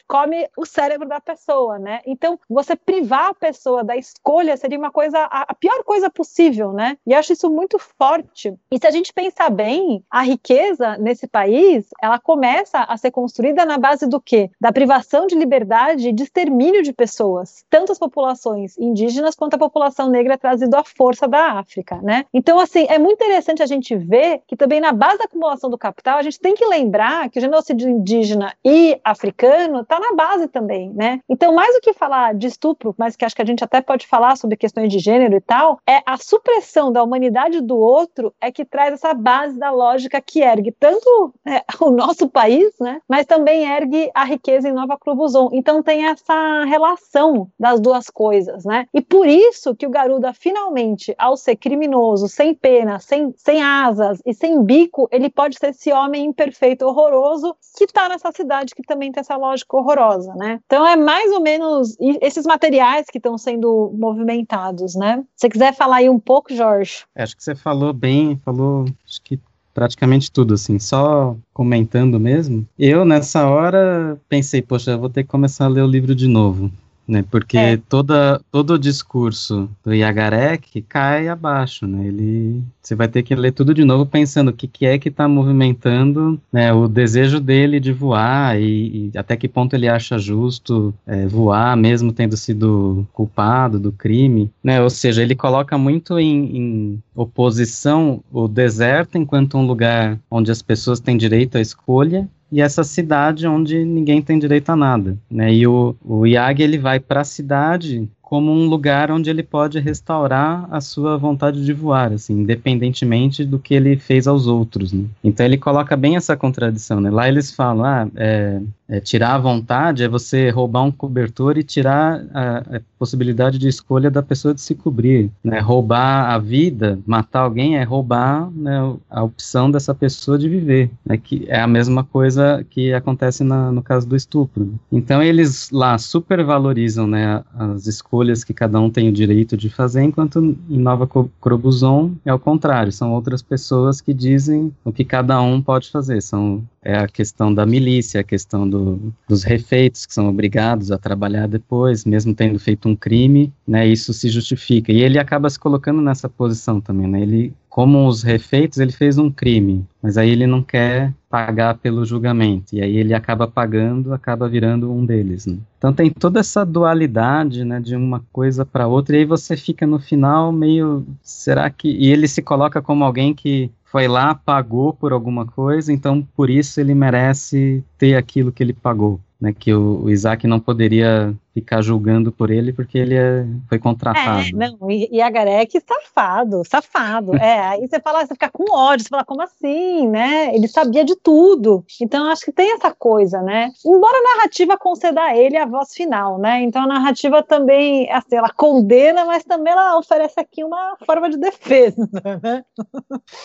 [0.08, 2.02] come o cérebro da pessoa, né?
[2.06, 6.98] Então, você privar a pessoa da escolha seria uma coisa, a, pior coisa possível, né?
[7.06, 8.54] E acho isso muito forte.
[8.72, 13.66] E se a gente pensar bem, a riqueza nesse país, ela começa a ser construída
[13.66, 14.50] na base do quê?
[14.60, 19.60] Da privação de liberdade e de extermínio de pessoas, tanto as populações indígenas quanto a
[19.60, 22.26] população negra trazido à força da África, né?
[22.34, 25.78] Então, assim, é muito interessante a gente ver que também na base da acumulação do
[25.78, 30.14] capital, a gente tem que lembrar que o genocídio indígena e africano americano está na
[30.14, 31.20] base também, né?
[31.30, 34.06] Então, mais do que falar de estupro, mas que acho que a gente até pode
[34.06, 38.52] falar sobre questões de gênero e tal, é a supressão da humanidade do outro é
[38.52, 43.02] que traz essa base da lógica que ergue tanto é, o nosso país, né?
[43.08, 45.50] Mas também ergue a riqueza em Nova Crobuzon.
[45.54, 48.88] Então tem essa relação das duas coisas, né?
[48.94, 54.22] E por isso que o Garuda finalmente, ao ser criminoso, sem pena, sem, sem asas
[54.26, 58.82] e sem bico, ele pode ser esse homem imperfeito, horroroso, que está nessa cidade que
[58.82, 60.60] também tem essa lógica horrorosa, né?
[60.66, 65.24] Então é mais ou menos esses materiais que estão sendo movimentados, né?
[65.36, 67.06] Se você quiser falar aí um pouco, Jorge.
[67.16, 69.40] É, acho que você falou bem, falou acho que
[69.74, 72.68] praticamente tudo, assim, só comentando mesmo.
[72.80, 76.28] Eu, nessa hora, pensei, poxa, eu vou ter que começar a ler o livro de
[76.28, 76.72] novo
[77.08, 77.24] né?
[77.30, 77.78] Porque é.
[77.78, 82.08] toda, todo o discurso do Yagarek cai abaixo, né?
[82.08, 85.10] Ele, você vai ter que ler tudo de novo pensando o que, que é que
[85.10, 90.18] está movimentando né, o desejo dele de voar e, e até que ponto ele acha
[90.18, 94.82] justo é, voar, mesmo tendo sido culpado do crime, né?
[94.82, 100.62] Ou seja, ele coloca muito em, em oposição o deserto enquanto um lugar onde as
[100.62, 105.54] pessoas têm direito à escolha e essa cidade onde ninguém tem direito a nada, né?
[105.54, 109.80] E o, o Yag ele vai para a cidade como um lugar onde ele pode
[109.80, 114.92] restaurar a sua vontade de voar, assim, independentemente do que ele fez aos outros.
[114.92, 115.06] Né?
[115.24, 117.00] Então ele coloca bem essa contradição.
[117.00, 117.10] Né?
[117.10, 118.60] Lá eles falam, ah, é,
[118.90, 123.70] é, tirar a vontade é você roubar um cobertor e tirar a, a, possibilidade de
[123.70, 125.32] escolha da pessoa de se cobrir.
[125.42, 125.60] Né?
[125.60, 131.16] Roubar a vida, matar alguém é roubar né, a opção dessa pessoa de viver, né?
[131.16, 134.74] que é a mesma coisa que acontece na, no caso do estupro.
[134.92, 139.70] Então eles lá supervalorizam né, as escolhas escolhas que cada um tem o direito de
[139.70, 141.08] fazer, enquanto em Nova
[141.40, 146.22] Crobuzon é o contrário, são outras pessoas que dizem o que cada um pode fazer.
[146.22, 150.98] São é a questão da milícia, a questão do, dos refeitos que são obrigados a
[150.98, 153.86] trabalhar depois, mesmo tendo feito um crime, né?
[153.86, 154.90] Isso se justifica.
[154.90, 157.22] E ele acaba se colocando nessa posição também, né?
[157.22, 162.04] Ele como os refeitos, ele fez um crime, mas aí ele não quer pagar pelo
[162.04, 165.46] julgamento, e aí ele acaba pagando, acaba virando um deles.
[165.46, 165.60] Né?
[165.78, 169.86] Então tem toda essa dualidade, né, de uma coisa para outra, e aí você fica
[169.86, 171.88] no final meio, será que...
[171.88, 176.50] E ele se coloca como alguém que foi lá, pagou por alguma coisa, então por
[176.50, 181.34] isso ele merece ter aquilo que ele pagou né, que o, o, Isaac não poderia
[181.54, 184.48] ficar julgando por ele porque ele é, foi contratado.
[184.48, 187.36] É, não, e, e a Garek safado, safado.
[187.36, 190.56] é, aí você fala, você fica com ódio, você fala, como assim, né?
[190.56, 191.86] Ele sabia de tudo.
[192.02, 193.72] Então acho que tem essa coisa, né?
[193.86, 196.64] Embora a narrativa conceda a ele a voz final, né?
[196.64, 201.38] Então a narrativa também, assim, ela condena, mas também ela oferece aqui uma forma de
[201.38, 202.10] defesa,
[202.42, 202.64] né?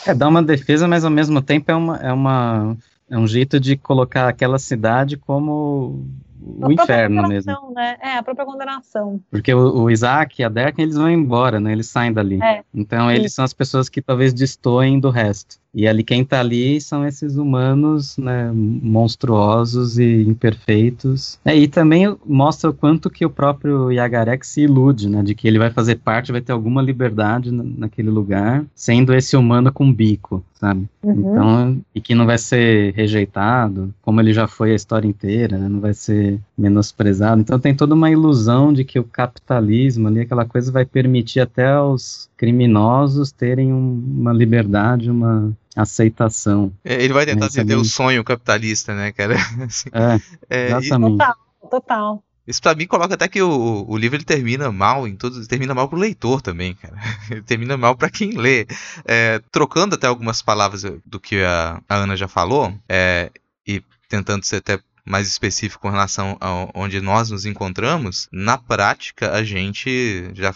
[0.06, 2.76] É, dá uma defesa, mas ao mesmo tempo é uma, é uma
[3.10, 6.04] é um jeito de colocar aquela cidade como
[6.42, 7.72] o a inferno mesmo.
[7.74, 7.96] Né?
[8.00, 9.20] É, a própria condenação.
[9.30, 11.72] Porque o, o Isaac e a Derken, eles vão embora, né?
[11.72, 12.42] Eles saem dali.
[12.42, 12.64] É.
[12.74, 13.14] Então, Sim.
[13.14, 15.61] eles são as pessoas que talvez destoem do resto.
[15.74, 21.38] E ali quem está ali são esses humanos né, monstruosos e imperfeitos.
[21.44, 25.48] É, e também mostra o quanto que o próprio Yagarek se ilude, né, de que
[25.48, 30.44] ele vai fazer parte, vai ter alguma liberdade naquele lugar, sendo esse humano com bico,
[30.54, 30.86] sabe?
[31.02, 31.12] Uhum.
[31.12, 35.68] Então, e que não vai ser rejeitado, como ele já foi a história inteira, né,
[35.68, 37.40] não vai ser menosprezado.
[37.40, 41.72] Então tem toda uma ilusão de que o capitalismo ali, aquela coisa vai permitir até
[41.72, 46.72] aos criminosos terem um, uma liberdade, uma aceitação.
[46.84, 49.34] É, ele vai tentar atender o sonho capitalista, né, cara?
[49.66, 51.18] Assim, é, é, exatamente.
[51.18, 51.36] Total,
[51.68, 52.24] total.
[52.46, 55.74] Isso pra mim coloca até que o, o livro ele termina mal em todos, termina
[55.74, 56.96] mal pro leitor também, cara.
[57.30, 58.66] Ele termina mal para quem lê.
[59.04, 63.30] É, trocando até algumas palavras do que a, a Ana já falou, é,
[63.64, 69.32] e tentando ser até mais específico com relação a onde nós nos encontramos, na prática
[69.32, 70.54] a gente já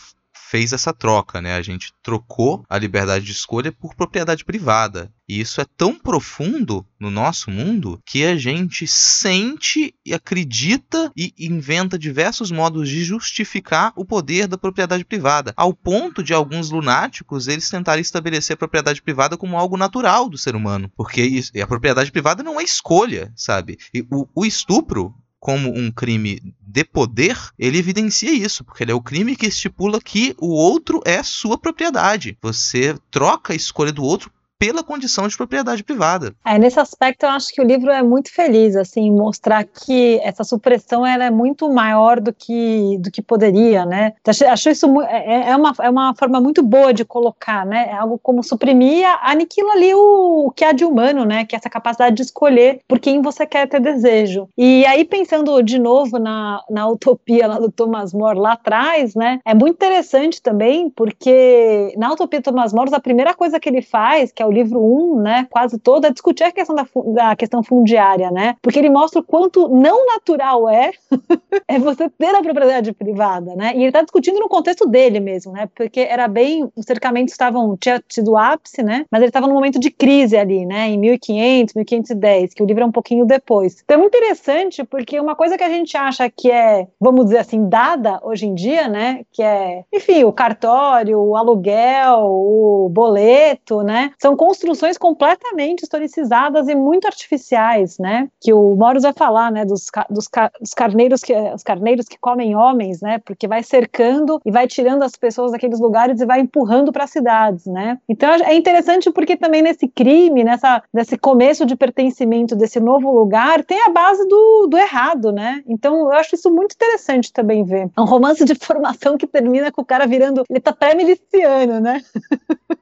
[0.49, 1.57] fez essa troca, né?
[1.57, 5.13] A gente trocou a liberdade de escolha por propriedade privada.
[5.29, 11.35] E isso é tão profundo no nosso mundo que a gente sente e acredita e
[11.39, 17.49] inventa diversos modos de justificar o poder da propriedade privada, ao ponto de alguns lunáticos
[17.49, 22.13] eles tentarem estabelecer a propriedade privada como algo natural do ser humano, porque a propriedade
[22.13, 23.79] privada não é escolha, sabe?
[23.93, 28.95] E o, o estupro como um crime de poder, ele evidencia isso, porque ele é
[28.95, 32.37] o crime que estipula que o outro é sua propriedade.
[32.43, 36.35] Você troca a escolha do outro pela condição de propriedade privada.
[36.45, 40.45] É, nesse aspecto eu acho que o livro é muito feliz, assim, mostrar que essa
[40.45, 44.15] supressão ela é muito maior do que, do que poderia, né?
[44.27, 47.89] Acho, acho isso é, é, é, uma, é uma forma muito boa de colocar, né?
[47.91, 51.45] É algo como suprimir, aniquila ali o, o que há de humano, né?
[51.45, 54.49] Que é essa capacidade de escolher por quem você quer ter desejo.
[54.57, 59.39] E aí, pensando de novo na, na utopia lá do Thomas More lá atrás, né?
[59.45, 63.83] É muito interessante também, porque na utopia do Thomas More, a primeira coisa que ele
[63.83, 67.37] faz, que é o livro 1, né, quase todo, é discutir a questão da, da
[67.37, 68.57] questão fundiária, né?
[68.63, 70.91] Porque ele mostra o quanto não natural é
[71.69, 73.73] é você ter a propriedade privada, né?
[73.75, 75.69] E ele está discutindo no contexto dele mesmo, né?
[75.75, 79.05] Porque era bem, os cercamentos estavam, tinha sido ápice, né?
[79.11, 80.89] Mas ele estava num momento de crise ali, né?
[80.89, 83.83] Em 1500, 1510, que o livro é um pouquinho depois.
[83.85, 87.39] Então é muito interessante porque uma coisa que a gente acha que é, vamos dizer
[87.39, 89.23] assim, dada hoje em dia, né?
[89.33, 94.13] Que é, enfim, o cartório, o aluguel, o boleto, né?
[94.21, 98.28] São construções completamente historicizadas e muito artificiais, né?
[98.41, 99.64] Que o Moros vai falar, né?
[99.64, 100.28] Dos, dos,
[100.61, 103.18] dos carneiros que os carneiros que comem homens, né?
[103.18, 107.11] Porque vai cercando e vai tirando as pessoas daqueles lugares e vai empurrando para as
[107.11, 107.99] cidades, né?
[108.09, 113.64] Então é interessante porque também nesse crime, nessa nesse começo de pertencimento desse novo lugar,
[113.64, 115.62] tem a base do, do errado, né?
[115.66, 117.89] Então eu acho isso muito interessante também ver.
[117.97, 122.03] É um romance de formação que termina com o cara virando, ele tá pré-miliciano, né?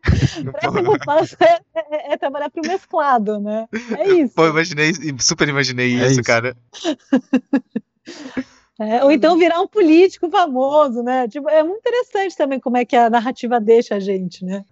[1.07, 3.67] Parece é, é, é, trabalhar pro mesclado, né?
[3.99, 4.35] É isso.
[4.35, 6.57] Pô, imaginei, super imaginei é isso, isso, cara.
[8.79, 11.29] É, ou então virar um político famoso, né?
[11.29, 14.65] Tipo, é muito interessante também como é que a narrativa deixa a gente, né?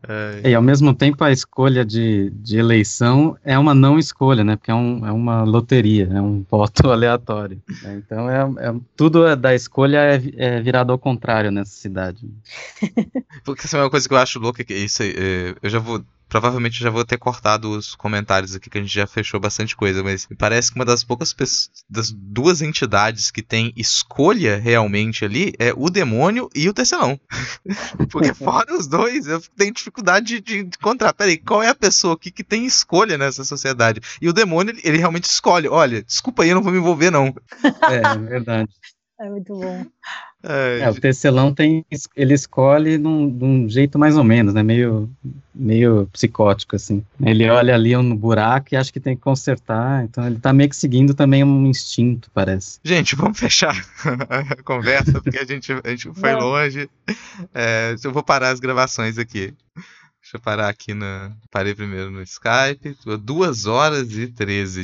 [0.42, 0.50] É.
[0.50, 4.56] E ao mesmo tempo a escolha de, de eleição é uma não escolha, né?
[4.56, 7.62] Porque é, um, é uma loteria, é um voto aleatório.
[7.82, 8.02] Né?
[8.04, 12.28] Então é, é, tudo é da escolha é, é, virado ao contrário nessa cidade.
[13.44, 16.02] Porque isso é uma coisa que eu acho louca, que isso é, eu já vou
[16.32, 20.02] Provavelmente já vou ter cortado os comentários aqui, que a gente já fechou bastante coisa,
[20.02, 25.26] mas me parece que uma das poucas pessoas, das duas entidades que tem escolha realmente
[25.26, 27.20] ali é o demônio e o tecelão.
[28.10, 31.12] Porque fora os dois, eu tenho dificuldade de, encontrar.
[31.12, 34.00] Peraí, qual é a pessoa aqui que tem escolha nessa sociedade?
[34.18, 35.68] E o demônio, ele, ele realmente escolhe.
[35.68, 37.34] Olha, desculpa aí, eu não vou me envolver, não.
[37.92, 38.72] É, é verdade.
[39.20, 39.84] É muito bom.
[40.42, 41.84] É, o tecelão tem,
[42.16, 44.62] ele escolhe num, de um jeito mais ou menos, né?
[44.62, 45.08] Meio,
[45.54, 47.04] meio psicótico, assim.
[47.24, 50.68] Ele olha ali um buraco e acha que tem que consertar, então ele tá meio
[50.68, 52.80] que seguindo também um instinto, parece.
[52.82, 53.74] Gente, vamos fechar
[54.28, 56.40] a conversa, porque a gente, a gente foi Não.
[56.40, 56.90] longe.
[57.54, 59.54] É, eu vou parar as gravações aqui.
[60.22, 61.32] Deixa eu parar aqui na.
[61.50, 62.96] Parei primeiro no Skype.
[63.20, 64.80] Duas horas e 13